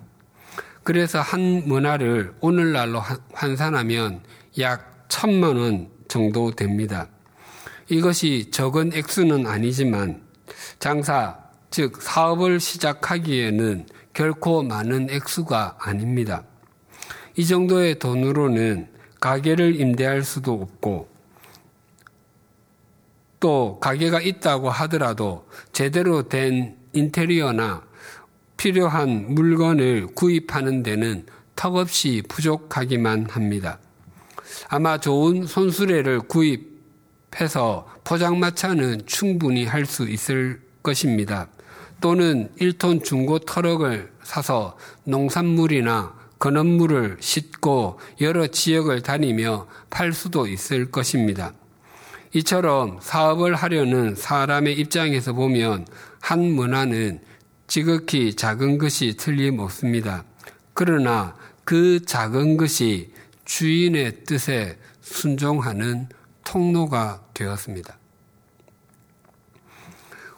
그래서 0.85 1.19
한 1.19 1.63
문화를 1.65 2.35
오늘날로 2.41 3.01
환산하면 3.33 4.21
약 4.59 5.07
천만 5.09 5.57
원 5.57 5.89
정도 6.07 6.51
됩니다. 6.51 7.07
이것이 7.89 8.51
적은 8.51 8.93
액수는 8.93 9.47
아니지만 9.47 10.21
장사, 10.77 11.39
즉 11.71 12.03
사업을 12.03 12.59
시작하기에는 12.59 13.87
결코 14.13 14.61
많은 14.61 15.09
액수가 15.09 15.77
아닙니다. 15.79 16.43
이 17.35 17.47
정도의 17.47 17.97
돈으로는 17.97 18.87
가게를 19.19 19.81
임대할 19.81 20.21
수도 20.23 20.53
없고 20.53 21.09
또 23.39 23.79
가게가 23.81 24.21
있다고 24.21 24.69
하더라도 24.69 25.47
제대로 25.73 26.29
된 26.29 26.77
인테리어나 26.93 27.84
필요한 28.65 29.35
물건을 29.35 30.07
구입하는 30.15 30.81
데는 30.81 31.27
턱없이 31.55 32.23
부족하기만 32.27 33.27
합니다. 33.29 33.77
아마 34.69 34.97
좋은 34.97 35.45
손수레를 35.45 36.21
구입해서 36.21 37.87
포장마차는 38.03 39.05
충분히 39.05 39.65
할 39.65 39.85
수 39.85 40.09
있을 40.09 40.59
것입니다. 40.81 41.47
또는 42.01 42.49
1톤 42.59 43.03
중고 43.03 43.37
트럭을 43.37 44.11
사서 44.23 44.75
농산물이나 45.03 46.15
건어물을 46.39 47.17
싣고 47.19 47.99
여러 48.21 48.47
지역을 48.47 49.03
다니며 49.03 49.67
팔 49.91 50.11
수도 50.11 50.47
있을 50.47 50.89
것입니다. 50.89 51.53
이처럼 52.33 52.97
사업을 52.99 53.53
하려는 53.53 54.15
사람의 54.15 54.73
입장에서 54.79 55.33
보면 55.33 55.85
한 56.19 56.41
문화는 56.41 57.21
지극히 57.67 58.35
작은 58.35 58.77
것이 58.77 59.15
틀림없습니다. 59.17 60.23
그러나 60.73 61.35
그 61.63 62.05
작은 62.05 62.57
것이 62.57 63.11
주인의 63.45 64.23
뜻에 64.25 64.77
순종하는 65.01 66.07
통로가 66.43 67.23
되었습니다. 67.33 67.97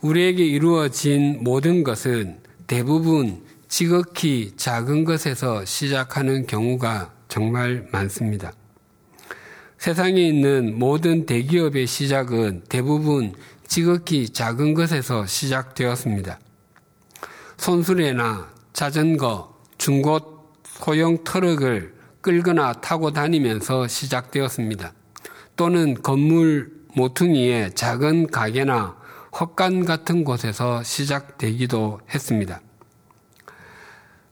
우리에게 0.02 0.46
이루어진 0.46 1.44
모든 1.44 1.84
것은 1.84 2.40
대부분 2.68 3.44
지극히 3.68 4.54
작은 4.56 5.04
것에서 5.04 5.66
시작하는 5.66 6.46
경우가 6.46 7.14
정말 7.28 7.88
많습니다. 7.92 8.54
세상에 9.78 10.22
있는 10.22 10.78
모든 10.78 11.26
대기업의 11.26 11.88
시작은 11.88 12.64
대부분 12.70 13.34
지극히 13.68 14.30
작은 14.30 14.74
것에서 14.74 15.26
시작되었습니다. 15.26 16.40
손수레나 17.58 18.48
자전거, 18.74 19.56
중고 19.78 20.20
소형 20.64 21.24
트럭을 21.24 21.96
끌거나 22.22 22.74
타고 22.74 23.12
다니면서 23.12 23.88
시작되었습니다. 23.88 24.94
또는 25.56 25.96
건물 26.02 26.72
모퉁이의 26.96 27.74
작은 27.76 28.28
가게나 28.28 28.96
헛간 29.40 29.86
같은 29.86 30.24
곳에서 30.24 30.84
시작되기도 30.84 32.00
했습니다. 32.14 32.62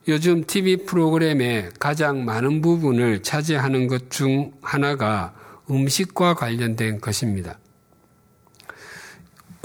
요즘 0.07 0.43
TV 0.43 0.85
프로그램의 0.85 1.71
가장 1.79 2.25
많은 2.25 2.61
부분을 2.61 3.23
차지하는 3.23 3.87
것 3.87 4.09
중 4.09 4.51
하나가 4.61 5.33
음식과 5.69 6.35
관련된 6.35 7.01
것입니다. 7.01 7.57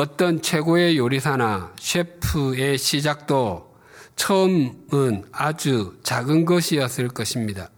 어떤 0.00 0.40
최고의 0.40 0.96
요리사나 0.96 1.74
셰프의 1.78 2.78
시작도 2.78 3.70
처음은 4.16 5.24
아주 5.30 5.98
작은 6.02 6.46
것이었을 6.46 7.08
것입니다. 7.08 7.68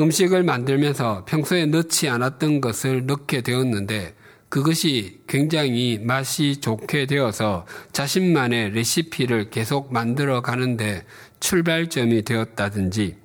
음식을 0.00 0.44
만들면서 0.44 1.26
평소에 1.26 1.66
넣지 1.66 2.08
않았던 2.08 2.62
것을 2.62 3.04
넣게 3.04 3.42
되었는데 3.42 4.14
그것이 4.48 5.20
굉장히 5.26 5.98
맛이 6.02 6.62
좋게 6.62 7.04
되어서 7.04 7.66
자신만의 7.92 8.70
레시피를 8.70 9.50
계속 9.50 9.92
만들어 9.92 10.40
가는데 10.40 11.04
출발점이 11.40 12.22
되었다든지 12.22 13.18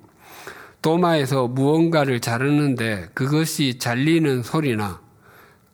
도마에서 0.81 1.47
무언가를 1.47 2.19
자르는데 2.19 3.07
그것이 3.13 3.79
잘리는 3.79 4.43
소리나 4.43 5.06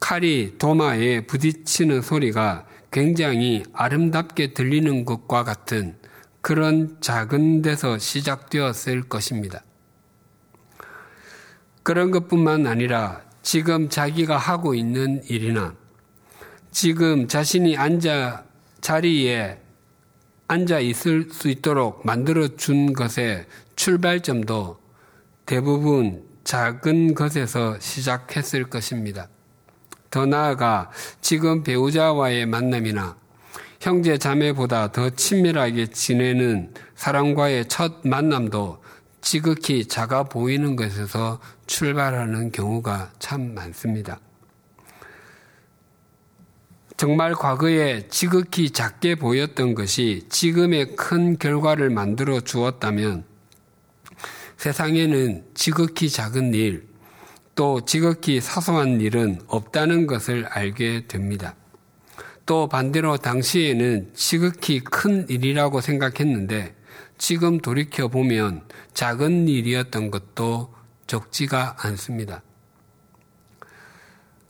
칼이 0.03 0.57
도마에 0.57 1.21
부딪히는 1.27 2.01
소리가 2.01 2.65
굉장히 2.91 3.63
아름답게 3.71 4.53
들리는 4.53 5.05
것과 5.05 5.45
같은 5.45 5.95
그런 6.41 6.97
작은 6.99 7.61
데서 7.61 7.97
시작되었을 7.97 9.03
것입니다. 9.03 9.63
그런 11.83 12.11
것뿐만 12.11 12.67
아니라 12.67 13.21
지금 13.43 13.87
자기가 13.87 14.37
하고 14.37 14.75
있는 14.75 15.23
일이나 15.23 15.73
지금 16.69 17.29
자신이 17.29 17.77
앉아 17.77 18.43
자리에 18.81 19.57
앉아 20.49 20.79
있을 20.81 21.29
수 21.31 21.47
있도록 21.47 22.05
만들어 22.05 22.49
준 22.57 22.91
것의 22.91 23.45
출발점도 23.77 24.81
대부분 25.45 26.25
작은 26.43 27.15
것에서 27.15 27.79
시작했을 27.79 28.65
것입니다. 28.69 29.29
더 30.13 30.27
나아가 30.27 30.91
지금 31.21 31.63
배우자와의 31.63 32.45
만남이나 32.45 33.17
형제 33.81 34.19
자매보다 34.19 34.91
더 34.91 35.09
친밀하게 35.09 35.87
지내는 35.87 36.71
사람과의 36.95 37.67
첫 37.67 38.07
만남도 38.07 38.83
지극히 39.21 39.87
작아 39.87 40.25
보이는 40.25 40.75
것에서 40.75 41.39
출발하는 41.65 42.51
경우가 42.51 43.11
참 43.17 43.55
많습니다. 43.55 44.19
정말 46.95 47.33
과거에 47.33 48.07
지극히 48.07 48.69
작게 48.69 49.15
보였던 49.15 49.73
것이 49.73 50.27
지금의 50.29 50.95
큰 50.95 51.39
결과를 51.39 51.89
만들어 51.89 52.39
주었다면 52.39 53.23
세상에는 54.57 55.43
지극히 55.55 56.07
작은 56.07 56.53
일, 56.53 56.92
또 57.55 57.85
지극히 57.85 58.41
사소한 58.41 58.99
일은 58.99 59.39
없다는 59.47 60.07
것을 60.07 60.45
알게 60.45 61.05
됩니다. 61.07 61.55
또 62.45 62.67
반대로 62.67 63.17
당시에는 63.17 64.11
지극히 64.13 64.79
큰 64.79 65.27
일이라고 65.29 65.79
생각했는데 65.79 66.75
지금 67.17 67.59
돌이켜 67.59 68.07
보면 68.07 68.63
작은 68.93 69.47
일이었던 69.47 70.11
것도 70.11 70.73
적지가 71.07 71.77
않습니다. 71.79 72.41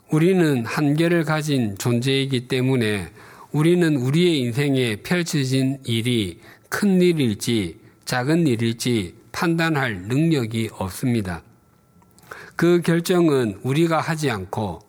우리는 0.09 0.65
한계를 0.65 1.23
가진 1.23 1.77
존재이기 1.77 2.47
때문에 2.47 3.11
우리는 3.51 3.95
우리의 3.95 4.39
인생에 4.39 4.97
펼쳐진 4.97 5.79
일이 5.85 6.39
큰 6.69 7.01
일일지 7.01 7.79
작은 8.05 8.47
일일지 8.47 9.15
판단할 9.31 10.03
능력이 10.03 10.69
없습니다. 10.73 11.43
그 12.55 12.81
결정은 12.81 13.59
우리가 13.63 13.99
하지 13.99 14.29
않고 14.29 14.79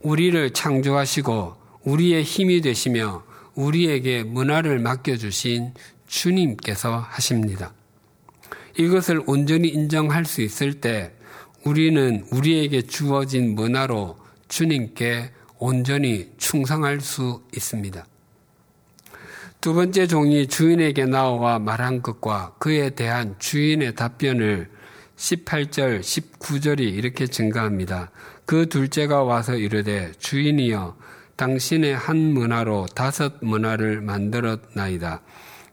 우리를 0.00 0.50
창조하시고 0.52 1.56
우리의 1.84 2.22
힘이 2.22 2.60
되시며 2.60 3.24
우리에게 3.54 4.22
문화를 4.22 4.78
맡겨주신 4.78 5.74
주님께서 6.06 6.98
하십니다. 6.98 7.72
이것을 8.78 9.22
온전히 9.26 9.68
인정할 9.68 10.24
수 10.24 10.40
있을 10.40 10.80
때 10.80 11.12
우리는 11.64 12.24
우리에게 12.30 12.82
주어진 12.82 13.54
문화로 13.54 14.16
주님께 14.48 15.32
온전히 15.58 16.30
충성할 16.38 17.00
수 17.00 17.42
있습니다. 17.54 18.06
두 19.60 19.74
번째 19.74 20.06
종이 20.06 20.46
주인에게 20.46 21.04
나와 21.06 21.58
말한 21.58 22.00
것과 22.02 22.54
그에 22.58 22.90
대한 22.90 23.34
주인의 23.40 23.96
답변을 23.96 24.70
18절, 25.18 26.00
19절이 26.00 26.80
이렇게 26.80 27.26
증가합니다. 27.26 28.10
그 28.46 28.68
둘째가 28.68 29.24
와서 29.24 29.56
이르되 29.56 30.12
주인이여 30.18 30.96
당신의 31.36 31.96
한 31.96 32.16
문화로 32.16 32.86
다섯 32.94 33.34
문화를 33.42 34.00
만들었나이다. 34.00 35.20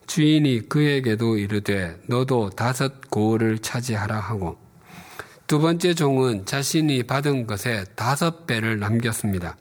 주인이 0.08 0.68
그에게도 0.68 1.38
이르되 1.38 2.00
너도 2.08 2.50
다섯 2.50 3.10
고을을 3.10 3.60
차지하라 3.60 4.20
하고 4.20 4.58
두 5.48 5.60
번째 5.60 5.94
종은 5.94 6.46
자신이 6.46 7.04
받은 7.04 7.48
것에 7.48 7.86
다섯 7.96 8.46
배를 8.48 8.80
남겼습니다. 8.80 9.58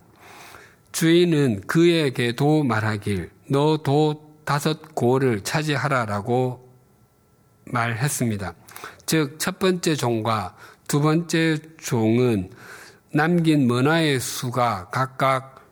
주인은 0.93 1.63
그에게도 1.67 2.65
말하길 2.65 3.31
너도 3.51 4.35
다섯 4.45 4.95
고을을 4.95 5.43
차지하라라고 5.43 6.69
말했습니다. 7.67 8.55
즉, 9.07 9.39
첫 9.39 9.59
번째 9.59 9.95
종과 9.95 10.57
두 10.89 11.01
번째 11.01 11.59
종은 11.79 12.51
남긴 13.13 13.67
문화의 13.67 14.21
수가 14.21 14.89
각각 14.91 15.65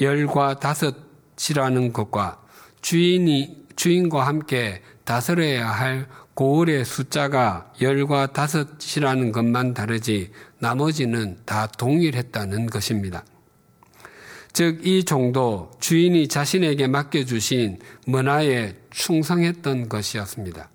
열과 0.00 0.58
다섯이라는 0.58 1.92
것과 1.92 2.42
주인이, 2.82 3.66
주인과 3.76 4.26
함께 4.26 4.82
다스려야 5.04 5.68
할 5.68 6.06
고을의 6.34 6.84
숫자가 6.84 7.72
열과 7.80 8.28
다섯이라는 8.32 9.32
것만 9.32 9.74
다르지 9.74 10.30
나머지는 10.58 11.38
다 11.44 11.66
동일했다는 11.66 12.66
것입니다. 12.66 13.24
즉, 14.52 14.86
이 14.86 15.04
종도 15.04 15.70
주인이 15.80 16.28
자신에게 16.28 16.86
맡겨주신 16.86 17.78
문화에 18.06 18.76
충성했던 18.90 19.88
것이었습니다. 19.88 20.70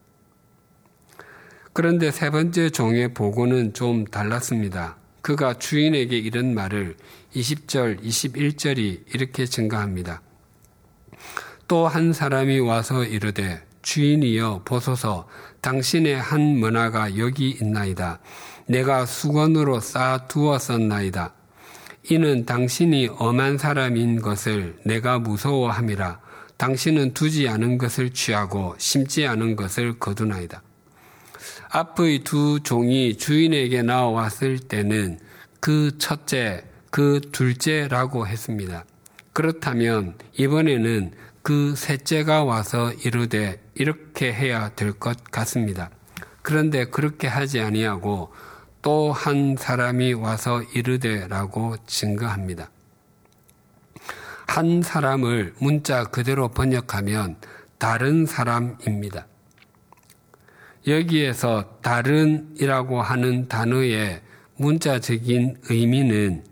그런데 1.76 2.10
세 2.10 2.30
번째 2.30 2.70
종의 2.70 3.14
보고는 3.14 3.74
좀 3.74 4.06
달랐습니다. 4.06 4.96
그가 5.22 5.56
주인에게 5.56 6.18
이런 6.18 6.54
말을 6.54 6.96
20절, 7.36 8.02
21절이 8.02 9.14
이렇게 9.14 9.46
증가합니다. 9.46 10.22
또 11.68 11.90
한 11.90 12.14
사람이 12.14 12.60
와서 12.60 13.04
이르되 13.04 13.62
주인이여 13.82 14.62
보소서 14.64 15.28
당신의 15.60 16.18
한 16.18 16.40
문화가 16.42 17.18
여기 17.18 17.50
있나이다. 17.50 18.20
내가 18.68 19.06
수건으로 19.06 19.82
쌓아 19.82 20.28
두었었나이다. 20.28 21.34
이는 22.10 22.46
당신이 22.46 23.10
엄한 23.18 23.58
사람인 23.58 24.22
것을 24.22 24.78
내가 24.86 25.20
무서워함이라. 25.20 26.22
당신은 26.56 27.14
두지 27.14 27.50
않은 27.50 27.78
것을 27.78 28.12
취하고 28.12 28.76
심지 28.78 29.28
않은 29.28 29.58
것을 29.58 30.00
거두나이다. 30.00 30.64
앞의 31.76 32.20
두 32.24 32.62
종이 32.64 33.18
주인에게 33.18 33.82
나왔을 33.82 34.60
때는 34.60 35.20
그 35.60 35.98
첫째, 35.98 36.64
그 36.90 37.20
둘째라고 37.34 38.28
했습니다. 38.28 38.86
그렇다면 39.34 40.18
이번에는 40.38 41.12
그 41.42 41.76
셋째가 41.76 42.46
와서 42.46 42.94
이르되 42.94 43.62
이렇게 43.74 44.32
해야 44.32 44.70
될 44.70 44.94
것 44.94 45.22
같습니다. 45.26 45.90
그런데 46.44 46.86
그렇게 46.86 47.28
하지 47.28 47.60
아니하고 47.60 48.32
또 48.82 49.12
한 49.12 49.58
사람이 49.60 50.14
와서 50.14 50.62
이르되라고 50.74 51.76
증거합니다. 51.88 52.70
한 54.48 54.82
사람을 54.82 55.56
문자 55.60 56.06
그대로 56.06 56.48
번역하면 56.48 57.36
다른 57.80 58.26
사람입니다. 58.26 59.28
여기에서 60.88 61.80
다른이라고 61.82 63.02
하는 63.02 63.48
단어의 63.48 64.22
문자적인 64.58 65.58
의미는 65.70 66.44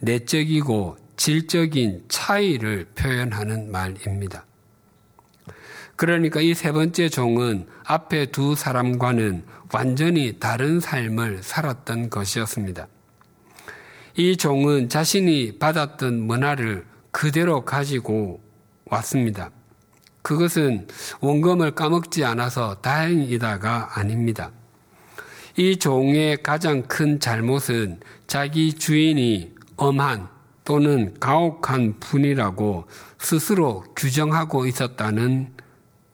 내적이고 0.00 0.96
질적인 1.16 2.04
차이를 2.08 2.86
표현하는 2.94 3.72
말입니다. 3.72 4.44
그러니까 5.96 6.40
이 6.40 6.54
세 6.54 6.70
번째 6.70 7.08
종은 7.08 7.66
앞에 7.84 8.26
두 8.26 8.54
사람과는 8.54 9.42
완전히 9.72 10.38
다른 10.38 10.78
삶을 10.78 11.42
살았던 11.42 12.10
것이었습니다. 12.10 12.86
이 14.16 14.36
종은 14.36 14.88
자신이 14.88 15.58
받았던 15.58 16.20
문화를 16.20 16.84
그대로 17.10 17.64
가지고 17.64 18.40
왔습니다. 18.84 19.50
그것은 20.28 20.86
원금을 21.20 21.70
까먹지 21.70 22.22
않아서 22.22 22.74
다행이다가 22.82 23.98
아닙니다. 23.98 24.50
이 25.56 25.78
종의 25.78 26.42
가장 26.42 26.82
큰 26.82 27.18
잘못은 27.18 28.00
자기 28.26 28.74
주인이 28.74 29.54
엄한 29.76 30.28
또는 30.66 31.18
가혹한 31.18 31.98
분이라고 31.98 32.84
스스로 33.18 33.84
규정하고 33.96 34.66
있었다는 34.66 35.54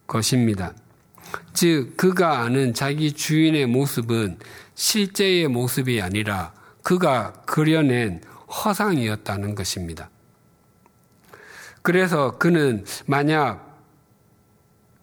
것입니다. 0.06 0.74
즉, 1.52 1.96
그가 1.96 2.42
아는 2.42 2.72
자기 2.72 3.10
주인의 3.12 3.66
모습은 3.66 4.38
실제의 4.76 5.48
모습이 5.48 6.00
아니라 6.00 6.52
그가 6.84 7.32
그려낸 7.46 8.22
허상이었다는 8.46 9.56
것입니다. 9.56 10.08
그래서 11.82 12.38
그는 12.38 12.84
만약 13.06 13.73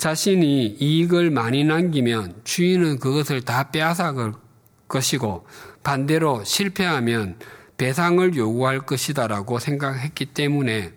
자신이 0.01 0.77
이익을 0.79 1.29
많이 1.29 1.63
남기면 1.63 2.41
주인은 2.43 2.97
그것을 2.97 3.43
다 3.43 3.69
빼앗아갈 3.69 4.33
것이고 4.87 5.45
반대로 5.83 6.43
실패하면 6.43 7.37
배상을 7.77 8.35
요구할 8.35 8.79
것이다라고 8.79 9.59
생각했기 9.59 10.25
때문에 10.25 10.93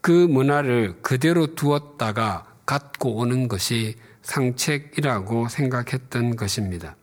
그 0.00 0.10
문화를 0.10 0.96
그대로 1.02 1.54
두었다가 1.54 2.52
갖고 2.66 3.14
오는 3.14 3.46
것이 3.46 3.94
상책이라고 4.22 5.46
생각했던 5.46 6.34
것입니다. 6.34 6.96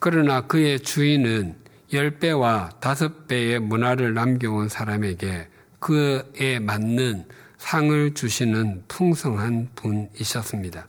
그러나 0.00 0.48
그의 0.48 0.80
주인은 0.80 1.54
10배와 1.92 2.80
5배의 2.80 3.60
문화를 3.60 4.14
남겨온 4.14 4.68
사람에게 4.68 5.46
그에 5.78 6.58
맞는 6.58 7.26
상을 7.58 8.14
주시는 8.14 8.84
풍성한 8.88 9.70
분이셨습니다. 9.74 10.86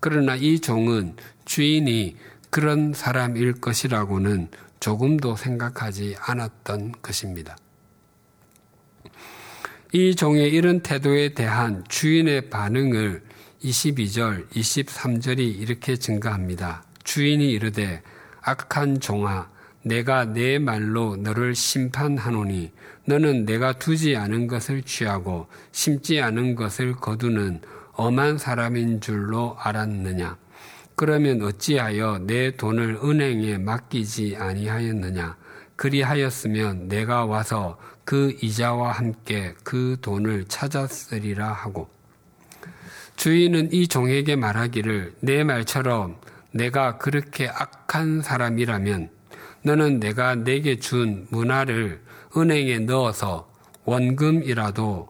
그러나 0.00 0.36
이 0.36 0.60
종은 0.60 1.16
주인이 1.44 2.16
그런 2.50 2.92
사람일 2.92 3.60
것이라고는 3.60 4.48
조금도 4.80 5.36
생각하지 5.36 6.16
않았던 6.20 6.92
것입니다. 7.02 7.56
이 9.92 10.14
종의 10.14 10.52
이런 10.52 10.80
태도에 10.80 11.34
대한 11.34 11.84
주인의 11.88 12.50
반응을 12.50 13.22
22절, 13.62 14.48
23절이 14.50 15.38
이렇게 15.38 15.96
증가합니다. 15.96 16.84
주인이 17.04 17.50
이르되 17.50 18.02
악한 18.42 19.00
종아 19.00 19.50
내가 19.86 20.24
내 20.24 20.58
말로 20.58 21.14
너를 21.14 21.54
심판하노니 21.54 22.72
너는 23.04 23.44
내가 23.44 23.72
두지 23.72 24.16
않은 24.16 24.48
것을 24.48 24.82
취하고 24.82 25.46
심지 25.70 26.20
않은 26.20 26.56
것을 26.56 26.96
거두는 26.96 27.60
엄한 27.92 28.36
사람인 28.36 29.00
줄로 29.00 29.56
알았느냐? 29.60 30.36
그러면 30.96 31.40
어찌하여 31.40 32.18
내 32.26 32.56
돈을 32.56 32.98
은행에 33.04 33.58
맡기지 33.58 34.36
아니하였느냐? 34.36 35.36
그리하였으면 35.76 36.88
내가 36.88 37.24
와서 37.24 37.78
그 38.04 38.36
이자와 38.42 38.90
함께 38.90 39.54
그 39.62 39.98
돈을 40.00 40.46
찾았으리라 40.48 41.52
하고 41.52 41.88
주인은 43.14 43.72
이 43.72 43.86
종에게 43.86 44.34
말하기를 44.34 45.14
내 45.20 45.44
말처럼 45.44 46.16
내가 46.50 46.98
그렇게 46.98 47.48
악한 47.48 48.22
사람이라면 48.22 49.15
너는 49.66 49.98
내가 49.98 50.36
내게 50.36 50.78
준 50.78 51.26
문화를 51.30 52.00
은행에 52.36 52.78
넣어서 52.80 53.50
원금이라도 53.84 55.08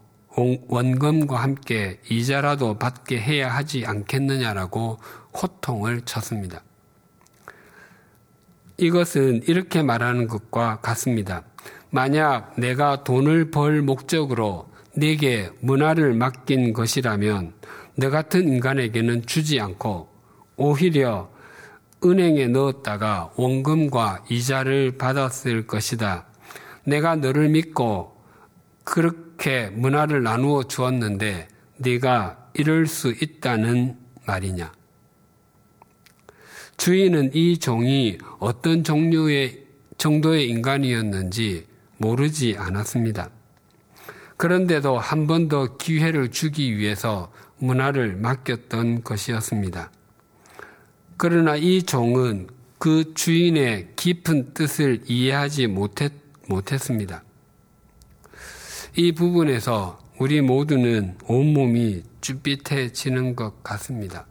원금과 0.69 1.43
함께 1.43 2.01
이자라도 2.09 2.79
받게 2.79 3.21
해야 3.21 3.55
하지 3.55 3.85
않겠느냐라고 3.85 4.99
호통을 5.35 6.01
쳤습니다. 6.07 6.63
이것은 8.79 9.43
이렇게 9.47 9.83
말하는 9.83 10.27
것과 10.27 10.81
같습니다. 10.81 11.43
만약 11.91 12.59
내가 12.59 13.05
돈을 13.05 13.51
벌 13.51 13.83
목적으로 13.83 14.71
내게 14.95 15.51
문화를 15.61 16.15
맡긴 16.15 16.73
것이라면 16.73 17.53
너 17.97 18.09
같은 18.09 18.49
인간에게는 18.49 19.27
주지 19.27 19.61
않고 19.61 20.09
오히려 20.57 21.29
은행에 22.05 22.49
넣었다가 22.49 23.33
원금과 23.37 24.25
이자를 24.31 24.99
받았을 24.99 25.67
것이다. 25.67 26.27
내가 26.85 27.17
너를 27.17 27.49
믿고 27.49 28.17
그렇게 28.85 29.69
문화를 29.71 30.23
나누어 30.23 30.63
주었는데 30.65 31.49
네가 31.79 32.51
이럴 32.55 32.87
수 32.87 33.11
있다는 33.11 33.99
말이냐? 34.27 34.73
주인은 36.77 37.31
이 37.35 37.59
종이 37.59 38.19
어떤 38.39 38.85
종류의 38.85 39.65
정도의 39.99 40.49
인간이었는지 40.51 41.67
모르지 41.97 42.57
않았습니다. 42.59 43.31
그런데도 44.37 44.99
한 44.99 45.27
번 45.27 45.49
더 45.49 45.77
기회를 45.79 46.31
주기 46.31 46.77
위해서 46.77 47.33
문화를 47.59 48.17
맡겼던 48.17 49.03
것이었습니다. 49.03 49.91
그러나 51.19 51.57
이 51.57 51.83
종은 51.83 52.49
그 52.79 53.15
주인의 53.15 53.89
깊은 53.97 54.53
뜻을 54.53 55.03
이해하지 55.07 55.67
못했, 55.67 56.13
못했습니다. 56.47 57.25
이 58.97 59.13
부분에서 59.13 59.99
우리 60.19 60.41
모두는 60.41 61.17
온몸이 61.27 62.03
쭈삣해지는 62.21 63.35
것 63.35 63.63
같습니다. 63.63 64.27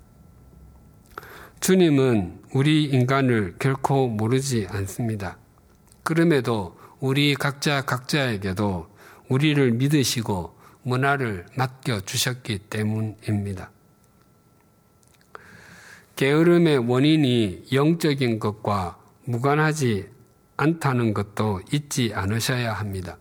주님은 1.60 2.42
우리 2.54 2.84
인간을 2.84 3.56
결코 3.58 4.08
모르지 4.08 4.68
않습니다. 4.70 5.40
그럼에도 6.04 6.78
우리 7.00 7.34
각자 7.34 7.82
각자에게도 7.82 8.88
우리를 9.30 9.72
믿으시고 9.72 10.56
문화를 10.84 11.48
맡겨 11.56 12.02
주셨기 12.02 12.60
때문입니다. 12.70 13.72
게으름의 16.16 16.78
원인이 16.90 17.66
영적인 17.74 18.40
것과 18.40 18.98
무관하지 19.26 20.08
않다는 20.58 21.14
것도 21.14 21.62
잊지 21.72 22.12
않으셔야 22.14 22.74
합니다. 22.74 23.18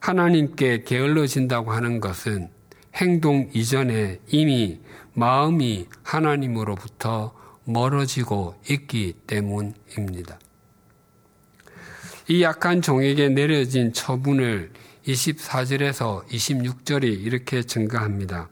하나님께 0.00 0.84
게을러진다고 0.84 1.72
하는 1.72 2.00
것은 2.00 2.50
행동 2.94 3.50
이전에 3.52 4.20
이미 4.28 4.80
마음이 5.14 5.88
하나님으로부터 6.04 7.34
멀어지고 7.64 8.54
있기 8.70 9.14
때문입니다. 9.26 10.38
이 12.28 12.42
약한 12.42 12.82
종에게 12.82 13.30
내려진 13.30 13.92
처분을 13.92 14.70
24절에서 15.06 16.26
26절이 16.26 17.04
이렇게 17.04 17.62
증가합니다. 17.62 18.48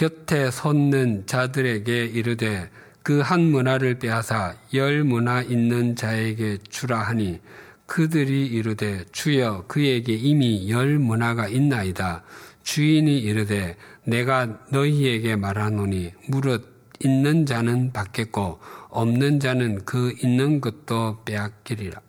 곁에 0.00 0.50
섰는 0.50 1.26
자들에게 1.26 2.06
이르되 2.06 2.70
그 3.02 3.20
한 3.20 3.42
문화를 3.42 3.98
빼앗아 3.98 4.54
열 4.72 5.04
문화 5.04 5.42
있는 5.42 5.94
자에게 5.94 6.56
주라 6.70 7.00
하니 7.00 7.38
그들이 7.84 8.46
이르되 8.46 9.04
주여 9.12 9.64
그에게 9.68 10.14
이미 10.14 10.70
열 10.70 10.98
문화가 10.98 11.48
있나이다. 11.48 12.22
주인이 12.62 13.18
이르되 13.18 13.76
내가 14.04 14.60
너희에게 14.70 15.36
말하노니 15.36 16.12
무릇 16.28 16.66
있는 17.04 17.44
자는 17.44 17.92
받겠고 17.92 18.58
없는 18.88 19.38
자는 19.38 19.84
그 19.84 20.14
있는 20.22 20.62
것도 20.62 21.24
빼앗기리라. 21.26 22.00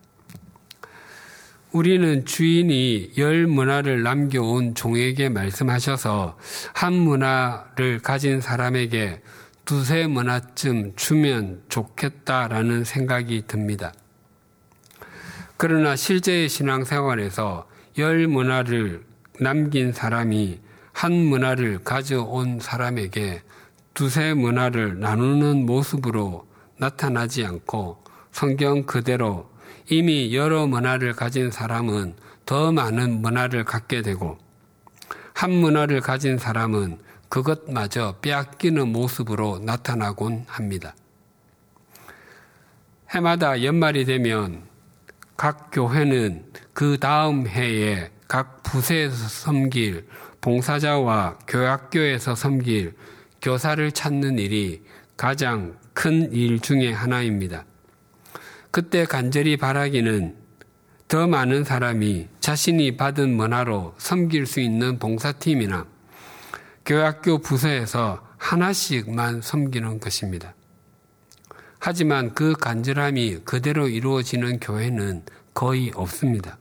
우리는 1.71 2.25
주인이 2.25 3.13
열 3.17 3.47
문화를 3.47 4.03
남겨온 4.03 4.75
종에게 4.75 5.29
말씀하셔서 5.29 6.37
한 6.73 6.93
문화를 6.93 7.99
가진 7.99 8.41
사람에게 8.41 9.21
두세 9.63 10.05
문화쯤 10.07 10.97
주면 10.97 11.61
좋겠다라는 11.69 12.83
생각이 12.83 13.43
듭니다. 13.47 13.93
그러나 15.55 15.95
실제의 15.95 16.49
신앙생활에서 16.49 17.69
열 17.99 18.27
문화를 18.27 19.05
남긴 19.39 19.93
사람이 19.93 20.59
한 20.91 21.13
문화를 21.13 21.85
가져온 21.85 22.59
사람에게 22.59 23.43
두세 23.93 24.33
문화를 24.33 24.99
나누는 24.99 25.65
모습으로 25.65 26.45
나타나지 26.77 27.45
않고 27.45 28.03
성경 28.33 28.83
그대로 28.83 29.50
이미 29.91 30.33
여러 30.33 30.67
문화를 30.67 31.11
가진 31.11 31.51
사람은 31.51 32.15
더 32.45 32.71
많은 32.71 33.21
문화를 33.21 33.65
갖게 33.65 34.01
되고 34.01 34.37
한 35.33 35.51
문화를 35.51 35.99
가진 35.99 36.37
사람은 36.37 36.97
그것마저 37.27 38.15
빼앗기는 38.21 38.87
모습으로 38.87 39.59
나타나곤 39.59 40.45
합니다. 40.47 40.95
해마다 43.09 43.61
연말이 43.65 44.05
되면 44.05 44.63
각 45.35 45.71
교회는 45.73 46.45
그 46.71 46.97
다음 46.97 47.45
해에 47.45 48.11
각 48.29 48.63
부서에서 48.63 49.27
섬길 49.27 50.07
봉사자와 50.39 51.39
교학교에서 51.45 52.35
섬길 52.35 52.95
교사를 53.41 53.91
찾는 53.91 54.39
일이 54.39 54.83
가장 55.17 55.77
큰 55.93 56.31
일 56.31 56.61
중의 56.61 56.93
하나입니다. 56.93 57.65
그때 58.71 59.03
간절히 59.03 59.57
바라기는 59.57 60.35
더 61.09 61.27
많은 61.27 61.65
사람이 61.65 62.29
자신이 62.39 62.95
받은 62.95 63.35
문화로 63.35 63.95
섬길 63.97 64.45
수 64.45 64.61
있는 64.61 64.97
봉사팀이나 64.97 65.85
교학교 66.85 67.39
부서에서 67.39 68.25
하나씩만 68.37 69.41
섬기는 69.41 69.99
것입니다. 69.99 70.55
하지만 71.79 72.33
그 72.33 72.53
간절함이 72.53 73.39
그대로 73.43 73.89
이루어지는 73.89 74.59
교회는 74.59 75.23
거의 75.53 75.91
없습니다. 75.93 76.57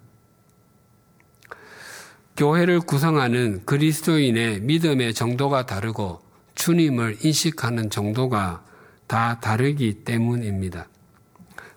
교회를 2.36 2.80
구성하는 2.80 3.64
그리스도인의 3.66 4.60
믿음의 4.60 5.14
정도가 5.14 5.66
다르고 5.66 6.22
주님을 6.56 7.18
인식하는 7.22 7.88
정도가 7.88 8.64
다 9.06 9.38
다르기 9.40 10.04
때문입니다. 10.04 10.88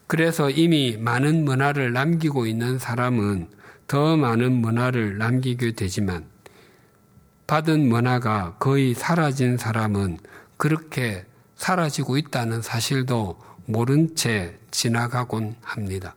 그래서 0.08 0.50
이미 0.50 0.98
많은 0.98 1.46
문화를 1.46 1.94
남기고 1.94 2.46
있는 2.46 2.78
사람은 2.78 3.48
더 3.88 4.18
많은 4.18 4.52
문화를 4.54 5.18
남기게 5.18 5.74
되지만 5.74 6.26
받은 7.48 7.88
문화가 7.88 8.56
거의 8.60 8.94
사라진 8.94 9.58
사람은 9.58 10.18
그렇게 10.58 11.26
사라지고 11.56 12.18
있다는 12.18 12.62
사실도 12.62 13.40
모른 13.66 14.16
채 14.16 14.58
지나가곤 14.72 15.56
합니다. 15.62 16.16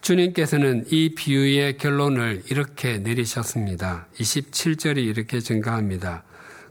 주님께서는 0.00 0.84
이 0.90 1.14
비유의 1.14 1.78
결론을 1.78 2.42
이렇게 2.50 2.98
내리셨습니다. 2.98 4.06
27절이 4.16 4.98
이렇게 4.98 5.40
증가합니다. 5.40 6.24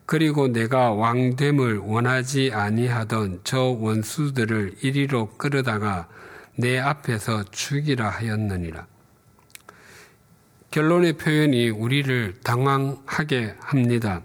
그리고 0.05 0.47
내가 0.47 0.91
왕됨을 0.91 1.77
원하지 1.77 2.51
아니하던 2.53 3.41
저 3.43 3.61
원수들을 3.61 4.75
이리로 4.81 5.29
끌어다가 5.37 6.07
내 6.55 6.77
앞에서 6.77 7.45
죽이라 7.51 8.09
하였느니라. 8.09 8.85
결론의 10.71 11.13
표현이 11.13 11.69
우리를 11.69 12.35
당황하게 12.43 13.55
합니다. 13.59 14.21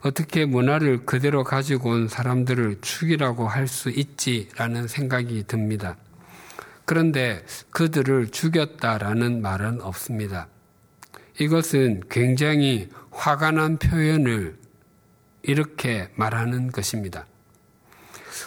어떻게 0.00 0.44
문화를 0.44 1.04
그대로 1.04 1.42
가지고 1.44 1.90
온 1.90 2.08
사람들을 2.08 2.78
죽이라고 2.80 3.48
할 3.48 3.66
수 3.66 3.90
있지라는 3.90 4.86
생각이 4.86 5.44
듭니다. 5.46 5.96
그런데 6.84 7.44
그들을 7.70 8.28
죽였다라는 8.28 9.42
말은 9.42 9.82
없습니다. 9.82 10.48
이것은 11.40 12.02
굉장히 12.08 12.88
화가 13.10 13.50
난 13.50 13.78
표현을 13.78 14.56
이렇게 15.42 16.08
말하는 16.14 16.70
것입니다. 16.72 17.26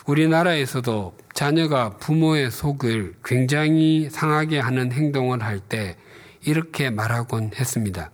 우리나라에서도 0.06 1.18
자녀가 1.34 1.98
부모의 1.98 2.52
속을 2.52 3.16
굉장히 3.24 4.10
상하게 4.10 4.60
하는 4.60 4.92
행동을 4.92 5.44
할 5.44 5.60
때 5.60 5.98
이렇게 6.44 6.90
말하곤 6.90 7.52
했습니다. 7.56 8.12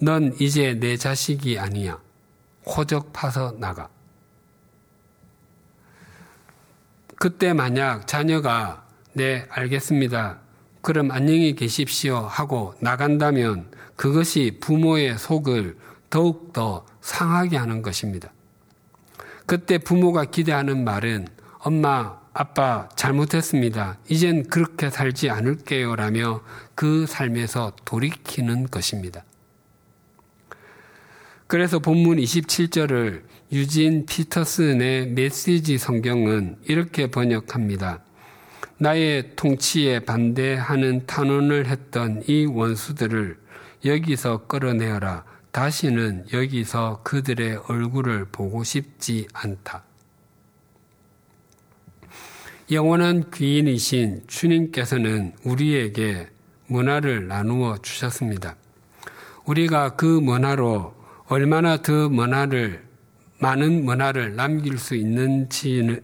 넌 0.00 0.34
이제 0.40 0.74
내 0.74 0.96
자식이 0.96 1.58
아니야. 1.58 1.98
호적 2.66 3.12
파서 3.12 3.52
나가. 3.58 3.88
그때 7.16 7.52
만약 7.52 8.06
자녀가 8.06 8.86
네, 9.12 9.46
알겠습니다. 9.50 10.40
그럼 10.82 11.10
안녕히 11.10 11.54
계십시오 11.54 12.16
하고 12.18 12.74
나간다면 12.80 13.70
그것이 13.96 14.58
부모의 14.60 15.18
속을 15.18 15.76
더욱더 16.10 16.86
상하게 17.00 17.56
하는 17.56 17.82
것입니다. 17.82 18.32
그때 19.46 19.78
부모가 19.78 20.24
기대하는 20.26 20.84
말은 20.84 21.28
엄마, 21.58 22.18
아빠 22.32 22.88
잘못했습니다. 22.96 23.98
이젠 24.08 24.42
그렇게 24.44 24.90
살지 24.90 25.30
않을게요. 25.30 25.96
라며 25.96 26.42
그 26.74 27.06
삶에서 27.06 27.72
돌이키는 27.84 28.68
것입니다. 28.68 29.24
그래서 31.46 31.78
본문 31.78 32.16
27절을 32.18 33.22
유진 33.52 34.06
피터슨의 34.06 35.08
메시지 35.08 35.78
성경은 35.78 36.56
이렇게 36.64 37.06
번역합니다. 37.06 38.00
나의 38.78 39.36
통치에 39.36 40.00
반대하는 40.00 41.06
탄원을 41.06 41.66
했던 41.66 42.22
이 42.26 42.46
원수들을 42.46 43.38
여기서 43.84 44.46
끌어내어라. 44.46 45.24
다시는 45.54 46.26
여기서 46.32 47.02
그들의 47.04 47.62
얼굴을 47.68 48.24
보고 48.24 48.64
싶지 48.64 49.28
않다. 49.32 49.84
영원한 52.72 53.30
귀인이신 53.30 54.24
주님께서는 54.26 55.32
우리에게 55.44 56.28
문화를 56.66 57.28
나누어 57.28 57.78
주셨습니다. 57.78 58.56
우리가 59.44 59.94
그 59.94 60.04
문화로 60.04 60.92
얼마나 61.26 61.76
더 61.76 62.08
문화를 62.08 62.84
많은 63.38 63.84
문화를 63.84 64.34
남길 64.34 64.76
수 64.76 64.96
있는지는 64.96 66.02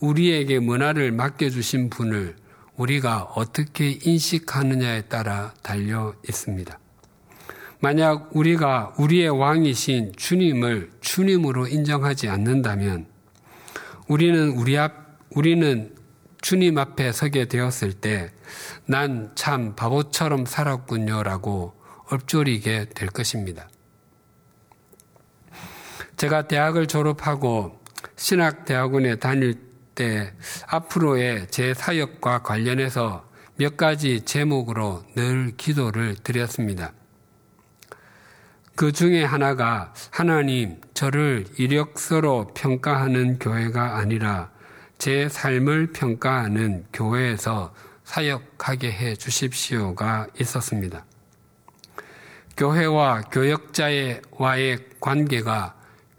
우리에게 0.00 0.58
문화를 0.58 1.10
맡겨주신 1.12 1.88
분을 1.88 2.36
우리가 2.76 3.22
어떻게 3.34 3.98
인식하느냐에 4.02 5.02
따라 5.02 5.54
달려 5.62 6.14
있습니다. 6.28 6.78
만약 7.80 8.30
우리가 8.34 8.94
우리의 8.98 9.28
왕이신 9.28 10.12
주님을 10.16 10.90
주님으로 11.00 11.68
인정하지 11.68 12.28
않는다면 12.28 13.06
우리는 14.08 14.50
우리 14.50 14.76
앞, 14.78 14.92
우리는 15.30 15.94
주님 16.40 16.78
앞에 16.78 17.12
서게 17.12 17.46
되었을 17.46 17.92
때 17.94 18.30
난 18.86 19.32
참 19.34 19.74
바보처럼 19.76 20.46
살았군요라고 20.46 21.74
읊조리게 22.12 22.86
될 22.94 23.08
것입니다. 23.08 23.68
제가 26.16 26.48
대학을 26.48 26.86
졸업하고 26.86 27.78
신학대학원에 28.16 29.16
다닐 29.16 29.54
때 29.94 30.32
앞으로의 30.66 31.48
제 31.50 31.74
사역과 31.74 32.42
관련해서 32.42 33.28
몇 33.56 33.76
가지 33.76 34.22
제목으로 34.22 35.04
늘 35.14 35.52
기도를 35.56 36.16
드렸습니다. 36.16 36.92
그 38.78 38.92
중에 38.92 39.24
하나가 39.24 39.92
하나님 40.12 40.80
저를 40.94 41.46
이력서로 41.58 42.52
평가하는 42.54 43.40
교회가 43.40 43.96
아니라 43.96 44.52
제 44.98 45.28
삶을 45.28 45.88
평가하는 45.92 46.84
교회에서 46.92 47.74
사역하게 48.04 48.92
해 48.92 49.16
주십시오가 49.16 50.28
있었습니다. 50.40 51.04
교회와 52.56 53.22
교역자와의 53.22 54.78
관계가 55.00 55.74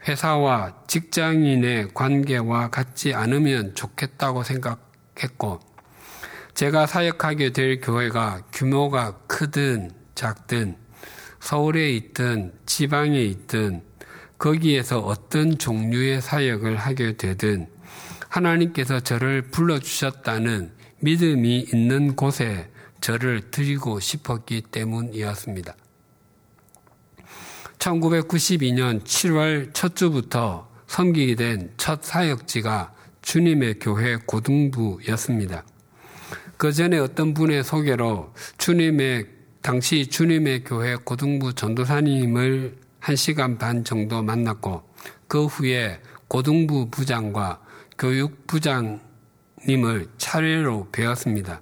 회사와 0.05 0.83
직장인의 0.85 1.93
관계와 1.93 2.71
같지 2.71 3.13
않으면 3.13 3.73
좋겠다고 3.73 4.43
생각했고, 4.43 5.61
제가 6.55 6.87
사역하게 6.87 7.53
될 7.53 7.79
교회가 7.79 8.41
규모가 8.51 9.13
크든 9.27 9.91
작든, 10.13 10.75
서울에 11.39 11.91
있든 11.91 12.53
지방에 12.65 13.21
있든, 13.21 13.81
거기에서 14.37 14.99
어떤 14.99 15.57
종류의 15.57 16.21
사역을 16.21 16.77
하게 16.77 17.17
되든, 17.17 17.67
하나님께서 18.29 18.99
저를 18.99 19.43
불러주셨다는 19.43 20.71
믿음이 20.99 21.67
있는 21.73 22.15
곳에 22.15 22.69
저를 23.01 23.51
드리고 23.51 23.99
싶었기 23.99 24.61
때문이었습니다. 24.71 25.75
1992년 27.79 29.03
7월 29.03 29.73
첫 29.73 29.95
주부터 29.95 30.69
섬기게 30.87 31.35
된 31.35 31.71
첫 31.77 32.03
사역지가 32.03 32.93
주님의 33.21 33.79
교회 33.79 34.17
고등부였습니다. 34.17 35.63
그 36.57 36.73
전에 36.73 36.97
어떤 36.97 37.33
분의 37.33 37.63
소개로 37.63 38.33
주님의 38.57 39.27
당시 39.61 40.07
주님의 40.07 40.63
교회 40.63 40.95
고등부 40.95 41.53
전도사님을 41.53 42.77
한 42.99 43.15
시간 43.15 43.57
반 43.57 43.83
정도 43.83 44.23
만났고 44.23 44.83
그 45.27 45.45
후에 45.45 45.99
고등부 46.27 46.89
부장과 46.89 47.61
교육부장님을 47.97 48.99
차례로 50.17 50.89
배웠습니다. 50.91 51.61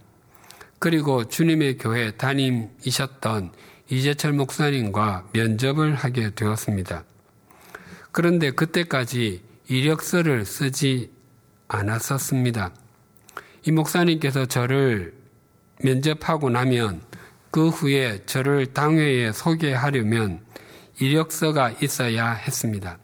그리고 0.79 1.27
주님의 1.27 1.79
교회 1.79 2.11
담임이셨던 2.11 3.51
이재철 3.89 4.33
목사님과 4.33 5.29
면접을 5.33 5.95
하게 5.95 6.29
되었습니다. 6.35 7.03
그런데 8.11 8.51
그때까지 8.51 9.41
이력서를 9.67 10.45
쓰지 10.45 11.11
않았었습니다. 11.67 12.73
이 13.63 13.71
목사님께서 13.71 14.45
저를 14.45 15.15
면접하고 15.83 16.49
나면 16.49 17.01
그 17.51 17.69
후에 17.69 18.23
저를 18.25 18.67
당회에 18.73 19.31
소개하려면 19.31 20.41
이력서가 20.99 21.75
있어야 21.81 22.31
했습니다. 22.33 22.97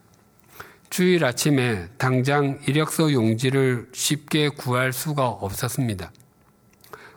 주일 0.89 1.25
아침에 1.25 1.87
당장 1.97 2.59
이력서 2.67 3.11
용지를 3.11 3.89
쉽게 3.93 4.49
구할 4.49 4.93
수가 4.93 5.27
없었습니다. 5.27 6.11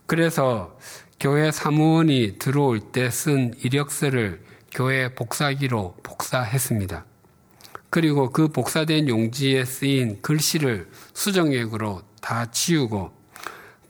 그래서 0.07 0.79
교회 1.19 1.51
사무원이 1.51 2.37
들어올 2.39 2.81
때 2.81 3.11
쓴 3.11 3.55
이력서를 3.63 4.43
교회 4.71 5.15
복사기로 5.15 5.97
복사했습니다. 6.03 7.05
그리고 7.89 8.31
그 8.31 8.49
복사된 8.49 9.09
용지에 9.09 9.65
쓰인 9.65 10.21
글씨를 10.21 10.91
수정액으로 11.15 12.03
다 12.21 12.51
지우고 12.51 13.16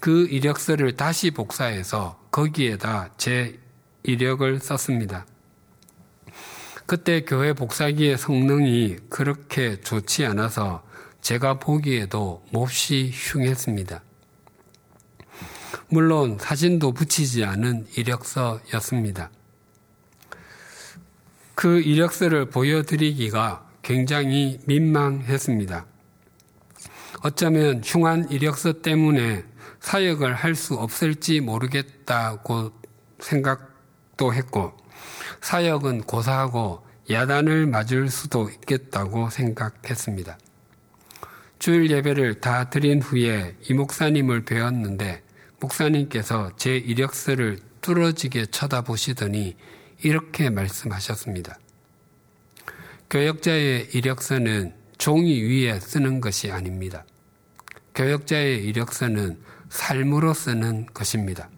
그 0.01 0.27
이력서를 0.27 0.97
다시 0.97 1.31
복사해서 1.31 2.21
거기에다 2.31 3.11
제 3.17 3.59
이력을 4.03 4.61
썼습니다. 4.61 5.27
그때 6.87 7.23
교회 7.23 7.53
복사기의 7.53 8.17
성능이 8.17 8.97
그렇게 9.09 9.81
좋지 9.81 10.25
않아서 10.27 10.85
제가 11.21 11.59
보기에도 11.59 12.45
몹시 12.53 13.11
흉했습니다. 13.13 14.03
물론 15.89 16.39
사진도 16.39 16.93
붙이지 16.93 17.45
않은 17.45 17.87
이력서였습니다. 17.97 19.31
그 21.57 21.81
이력서를 21.81 22.51
보여드리기가 22.51 23.67
굉장히 23.83 24.61
민망했습니다. 24.67 25.87
어쩌면 27.23 27.81
흉한 27.85 28.31
이력서 28.31 28.83
때문에 28.83 29.45
사역을 29.87 30.35
할 30.35 30.57
수 30.57 30.75
없을지 30.75 31.41
모르겠다고 31.41 32.73
생각도 33.21 34.35
했고, 34.35 34.77
사역은 35.41 36.03
고사하고 36.03 36.85
야단을 37.09 37.69
맞을 37.69 38.09
수도 38.11 38.51
있겠다고 38.51 39.31
생각했습니다. 39.31 40.39
주일 41.61 41.89
예배를 41.89 42.41
다 42.41 42.69
드린 42.69 43.01
후에 43.01 43.55
이 43.63 43.75
목사님을 43.75 44.45
배웠는데 44.45 45.23
목사님께서 45.61 46.57
제 46.57 46.77
이력서를 46.77 47.61
뚫어지게 47.81 48.47
쳐다보시더니 48.47 49.57
이렇게 50.03 50.51
말씀하셨습니다. 50.51 51.61
교역자의 53.09 53.91
이력서는 53.93 54.75
종이 54.99 55.41
위에 55.43 55.79
쓰는 55.79 56.21
것이 56.21 56.51
아닙니다. 56.51 57.05
교역자의 57.95 58.65
이력서는 58.65 59.55
삶으로 59.69 60.35
쓰는 60.35 60.87
것입니다. 60.93 61.49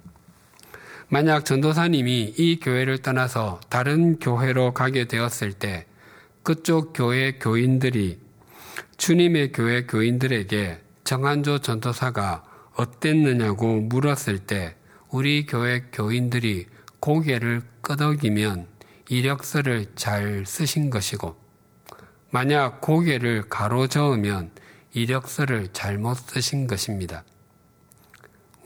만약 1.09 1.45
전도사님이 1.45 2.35
이 2.37 2.61
교회를 2.61 2.99
떠나서 2.99 3.61
다른 3.69 4.19
교회로 4.19 4.75
가게 4.75 5.07
되었을 5.07 5.55
때 5.55 5.87
그쪽 6.43 6.93
교회 6.95 7.39
교인들이 7.39 8.19
주님의 8.99 9.53
교회 9.53 9.87
교인들에게 9.87 10.81
정한조 11.05 11.61
전도사가 11.61 12.45
어땠느냐고 12.75 13.81
물었을 13.81 14.39
때 14.41 14.77
우리 15.09 15.47
교회 15.47 15.85
교인들이 15.93 16.67
고개를 17.01 17.63
끄덕이면 17.81 18.67
이력서를 19.09 19.87
잘 19.95 20.45
쓰신 20.47 20.91
것이고 20.91 21.37
만약 22.31 22.83
고개를 22.83 23.49
가로저으면 23.49 24.51
이력서를 24.93 25.69
잘못 25.73 26.19
쓰신 26.19 26.67
것입니다. 26.67 27.25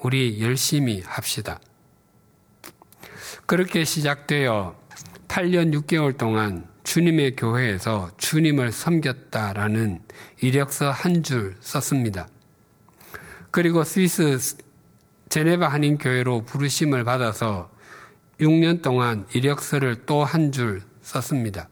우리 0.03 0.43
열심히 0.43 1.01
합시다. 1.07 1.61
그렇게 3.47 3.85
시작되어 3.85 4.77
8년 5.29 5.73
6개월 5.83 6.17
동안 6.19 6.67
주님의 6.85 7.37
교회에서 7.37 8.11
주님을 8.17 8.73
섬겼다라는 8.73 10.03
이력서 10.41 10.91
한 10.91 11.23
줄 11.23 11.57
썼습니다. 11.61 12.29
그리고 13.51 13.85
스위스 13.85 14.57
제네바 15.29 15.69
한인교회로 15.69 16.45
부르심을 16.45 17.05
받아서 17.05 17.71
6년 18.41 18.83
동안 18.83 19.27
이력서를 19.33 20.05
또 20.05 20.25
한 20.25 20.51
줄 20.53 20.83
썼습니다. 21.03 21.69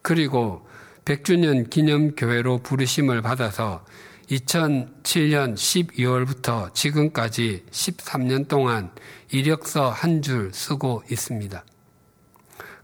그리고 0.00 0.66
100주년 1.04 1.68
기념교회로 1.68 2.58
부르심을 2.58 3.20
받아서 3.22 3.84
2007년 4.32 5.54
12월부터 5.54 6.72
지금까지 6.74 7.64
13년 7.70 8.48
동안 8.48 8.90
이력서 9.30 9.90
한 9.90 10.22
줄 10.22 10.50
쓰고 10.54 11.02
있습니다. 11.10 11.64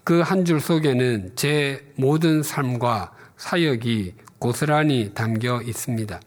그 0.04 0.22
한 0.22 0.44
줄 0.44 0.60
속에는 0.60 1.32
제 1.36 1.92
모든 1.96 2.42
삶과 2.42 3.12
사역이 3.36 4.14
고스란히 4.38 5.12
담겨 5.14 5.62
있습니다. 5.62 6.20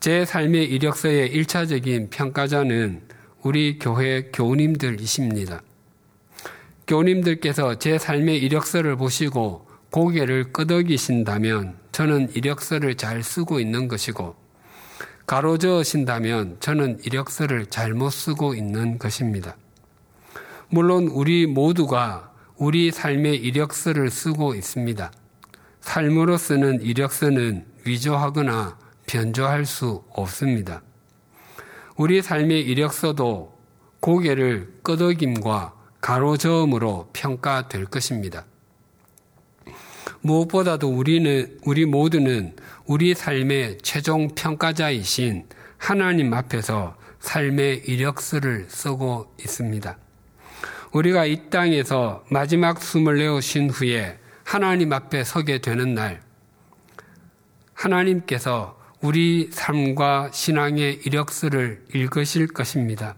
제 0.00 0.24
삶의 0.24 0.64
이력서의 0.66 1.30
1차적인 1.34 2.10
평가자는 2.10 3.02
우리 3.42 3.78
교회 3.78 4.30
교우님들이십니다. 4.32 5.62
교우님들께서 6.86 7.78
제 7.78 7.98
삶의 7.98 8.38
이력서를 8.38 8.96
보시고 8.96 9.66
고개를 9.90 10.52
끄덕이신다면 10.52 11.85
저는 11.96 12.28
이력서를 12.34 12.98
잘 12.98 13.22
쓰고 13.22 13.58
있는 13.58 13.88
것이고 13.88 14.36
가로저으신다면 15.24 16.58
저는 16.60 16.98
이력서를 17.02 17.70
잘못 17.70 18.10
쓰고 18.10 18.54
있는 18.54 18.98
것입니다. 18.98 19.56
물론 20.68 21.08
우리 21.08 21.46
모두가 21.46 22.34
우리 22.58 22.90
삶의 22.90 23.36
이력서를 23.36 24.10
쓰고 24.10 24.54
있습니다. 24.54 25.10
삶으로 25.80 26.36
쓰는 26.36 26.82
이력서는 26.82 27.64
위조하거나 27.86 28.76
변조할 29.06 29.64
수 29.64 30.04
없습니다. 30.10 30.82
우리 31.96 32.20
삶의 32.20 32.60
이력서도 32.60 33.58
고개를 34.00 34.80
끄덕임과 34.82 35.72
가로저음으로 36.02 37.08
평가될 37.14 37.86
것입니다. 37.86 38.44
무엇보다도 40.26 40.88
우리는, 40.88 41.56
우리 41.62 41.86
모두는 41.86 42.56
우리 42.84 43.14
삶의 43.14 43.78
최종 43.82 44.34
평가자이신 44.34 45.46
하나님 45.78 46.34
앞에서 46.34 46.96
삶의 47.20 47.84
이력서를 47.86 48.66
쓰고 48.68 49.32
있습니다. 49.38 49.96
우리가 50.92 51.26
이 51.26 51.48
땅에서 51.48 52.24
마지막 52.28 52.82
숨을 52.82 53.18
내어쉰 53.18 53.70
후에 53.70 54.18
하나님 54.44 54.92
앞에 54.92 55.22
서게 55.22 55.60
되는 55.60 55.94
날, 55.94 56.20
하나님께서 57.74 58.76
우리 59.00 59.48
삶과 59.52 60.30
신앙의 60.32 61.02
이력서를 61.04 61.84
읽으실 61.94 62.48
것입니다. 62.48 63.14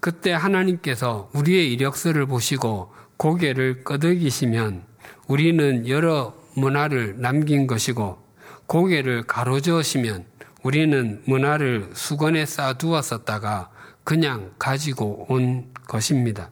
그때 0.00 0.32
하나님께서 0.32 1.30
우리의 1.34 1.72
이력서를 1.72 2.26
보시고 2.26 2.92
고개를 3.18 3.84
끄덕이시면 3.84 4.93
우리는 5.26 5.88
여러 5.88 6.34
문화를 6.54 7.20
남긴 7.20 7.66
것이고 7.66 8.18
고개를 8.66 9.24
가로저으시면 9.24 10.24
우리는 10.62 11.22
문화를 11.26 11.90
수건에 11.94 12.46
쌓아두었었다가 12.46 13.70
그냥 14.02 14.52
가지고 14.58 15.26
온 15.28 15.72
것입니다. 15.86 16.50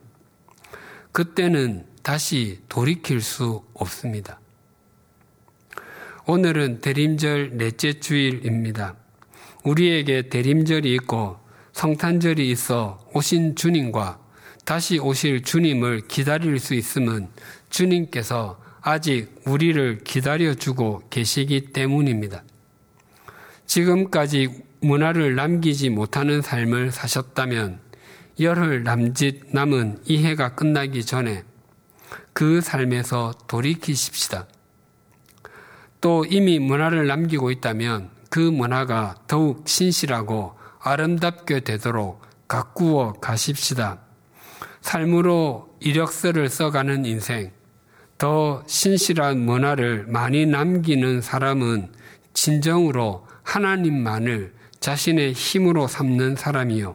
그때는 1.13 1.87
다시 2.03 2.61
돌이킬 2.69 3.21
수 3.21 3.63
없습니다. 3.75 4.41
오늘은 6.27 6.81
대림절 6.81 7.57
넷째 7.57 8.01
주일입니다. 8.01 8.97
우리에게 9.65 10.29
대림절이 10.29 10.93
있고 10.95 11.39
성탄절이 11.73 12.51
있어 12.51 13.05
오신 13.15 13.57
주님과 13.57 14.19
다시 14.65 14.99
오실 14.99 15.43
주님을 15.43 16.03
기다릴 16.09 16.59
수 16.59 16.75
있음은 16.75 17.29
주님께서 17.71 18.62
아직 18.83 19.33
우리를 19.47 20.01
기다려주고 20.05 21.05
계시기 21.09 21.73
때문입니다. 21.73 22.43
지금까지 23.67 24.65
문화를 24.81 25.37
남기지 25.37 25.91
못하는 25.91 26.43
삶을 26.43 26.91
사셨다면 26.91 27.79
열흘 28.41 28.83
남짓 28.83 29.47
남은 29.53 30.01
이 30.05 30.25
해가 30.25 30.57
끝나기 30.57 31.05
전에 31.05 31.45
그 32.33 32.61
삶에서 32.61 33.33
돌이키십시다. 33.47 34.49
또 36.01 36.25
이미 36.29 36.59
문화를 36.59 37.07
남기고 37.07 37.53
있다면 37.53 38.11
그 38.29 38.41
문화가 38.41 39.15
더욱 39.29 39.69
신실하고 39.69 40.57
아름답게 40.81 41.61
되도록 41.61 42.23
가꾸어 42.49 43.13
가십시다. 43.13 44.01
삶으로 44.81 45.77
이력서를 45.79 46.49
써가는 46.49 47.07
인생, 47.07 47.53
더 48.23 48.63
신실한 48.69 49.41
문화를 49.41 50.05
많이 50.07 50.47
남기는 50.47 51.21
사람은 51.23 51.91
진정으로 52.35 53.27
하나님만을 53.43 54.55
자신의 54.79 55.33
힘으로 55.33 55.89
삼는 55.89 56.37
사람이요. 56.37 56.95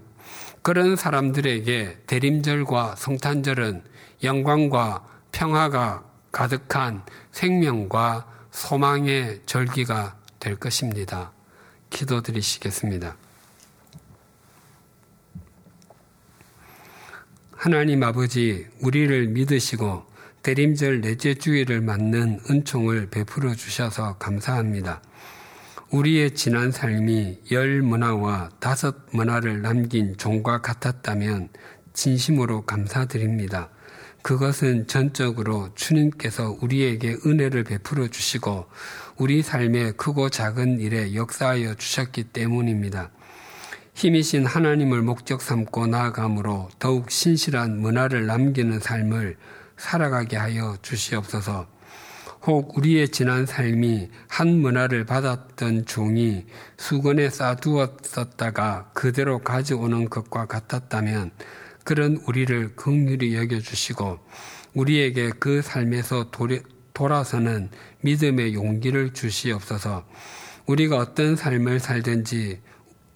그런 0.61 0.95
사람들에게 0.95 2.03
대림절과 2.07 2.95
성탄절은 2.95 3.83
영광과 4.23 5.05
평화가 5.33 6.05
가득한 6.31 7.03
생명과 7.33 8.25
소망의 8.51 9.41
절기가 9.45 10.15
될 10.39 10.55
것입니다. 10.55 11.33
기도드리시겠습니다. 11.89 13.17
하나님 17.51 18.01
아버지, 18.03 18.65
우리를 18.79 19.27
믿으시고 19.27 20.06
대림절 20.47 21.01
넷째 21.01 21.33
주일을 21.33 21.81
맞는 21.81 22.39
은총을 22.49 23.09
베풀어 23.09 23.53
주셔서 23.53 24.15
감사합니다. 24.17 25.01
우리의 25.91 26.35
지난 26.35 26.71
삶이 26.71 27.39
열 27.51 27.81
문화와 27.81 28.51
다섯 28.61 28.95
문화를 29.11 29.61
남긴 29.61 30.15
종과 30.15 30.61
같았다면 30.61 31.49
진심으로 31.91 32.61
감사드립니다. 32.61 33.71
그것은 34.21 34.87
전적으로 34.87 35.67
주님께서 35.75 36.57
우리에게 36.61 37.17
은혜를 37.25 37.65
베풀어 37.65 38.07
주시고 38.07 38.67
우리 39.17 39.41
삶의 39.41 39.97
크고 39.97 40.29
작은 40.29 40.79
일에 40.79 41.13
역사하여 41.13 41.75
주셨기 41.75 42.23
때문입니다. 42.23 43.11
힘이신 43.95 44.45
하나님을 44.45 45.01
목적 45.01 45.41
삼고 45.41 45.87
나아감으로 45.87 46.69
더욱 46.79 47.11
신실한 47.11 47.81
문화를 47.81 48.27
남기는 48.27 48.79
삶을 48.79 49.35
살아가게 49.77 50.37
하여 50.37 50.75
주시옵소서. 50.81 51.67
혹 52.45 52.77
우리의 52.77 53.09
지난 53.09 53.45
삶이 53.45 54.09
한 54.27 54.59
문화를 54.59 55.05
받았던 55.05 55.85
종이 55.85 56.45
수건에 56.77 57.29
쌓아두었었다가 57.29 58.91
그대로 58.93 59.39
가져오는 59.39 60.09
것과 60.09 60.45
같았다면 60.45 61.31
그런 61.83 62.17
우리를 62.25 62.75
극률히 62.75 63.35
여겨주시고 63.35 64.19
우리에게 64.75 65.31
그 65.39 65.61
삶에서 65.61 66.31
돌아서는 66.93 67.69
믿음의 68.01 68.53
용기를 68.53 69.13
주시옵소서 69.13 70.05
우리가 70.67 70.97
어떤 70.97 71.35
삶을 71.35 71.79
살든지 71.79 72.61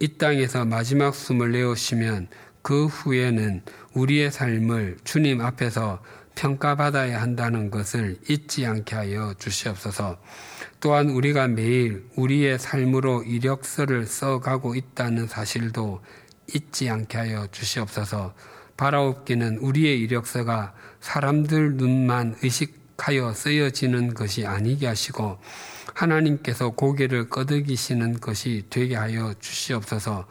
이 0.00 0.08
땅에서 0.18 0.64
마지막 0.64 1.14
숨을 1.14 1.52
내어쉬면 1.52 2.28
그 2.62 2.86
후에는 2.86 3.62
우리의 3.94 4.30
삶을 4.30 4.98
주님 5.04 5.40
앞에서 5.40 6.02
평가받아야 6.34 7.20
한다는 7.20 7.70
것을 7.70 8.18
잊지 8.28 8.66
않게 8.66 8.94
하여 8.94 9.34
주시옵소서. 9.38 10.18
또한 10.80 11.10
우리가 11.10 11.48
매일 11.48 12.08
우리의 12.16 12.58
삶으로 12.58 13.22
이력서를 13.22 14.06
써가고 14.06 14.74
있다는 14.74 15.28
사실도 15.28 16.02
잊지 16.54 16.90
않게 16.90 17.18
하여 17.18 17.46
주시옵소서. 17.52 18.34
바라옵기는 18.76 19.58
우리의 19.58 20.00
이력서가 20.00 20.74
사람들 21.00 21.76
눈만 21.76 22.36
의식하여 22.42 23.32
쓰여지는 23.34 24.14
것이 24.14 24.46
아니게 24.46 24.86
하시고 24.86 25.38
하나님께서 25.94 26.70
고개를 26.70 27.28
끄덕이시는 27.28 28.20
것이 28.20 28.66
되게 28.70 28.96
하여 28.96 29.34
주시옵소서. 29.38 30.26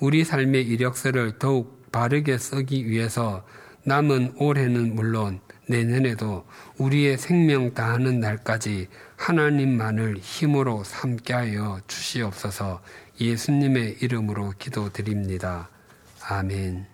우리 0.00 0.24
삶의 0.24 0.66
이력서를 0.66 1.38
더욱 1.38 1.90
바르게 1.92 2.38
쓰기 2.38 2.88
위해서 2.88 3.46
남은 3.84 4.34
올해는 4.38 4.94
물론 4.94 5.40
내년에도 5.68 6.44
우리의 6.78 7.18
생명 7.18 7.74
다하는 7.74 8.20
날까지 8.20 8.88
하나님만을 9.16 10.18
힘으로 10.18 10.84
삼게 10.84 11.32
하여 11.32 11.80
주시옵소서 11.86 12.82
예수님의 13.20 13.98
이름으로 14.00 14.54
기도드립니다. 14.58 15.68
아멘. 16.28 16.93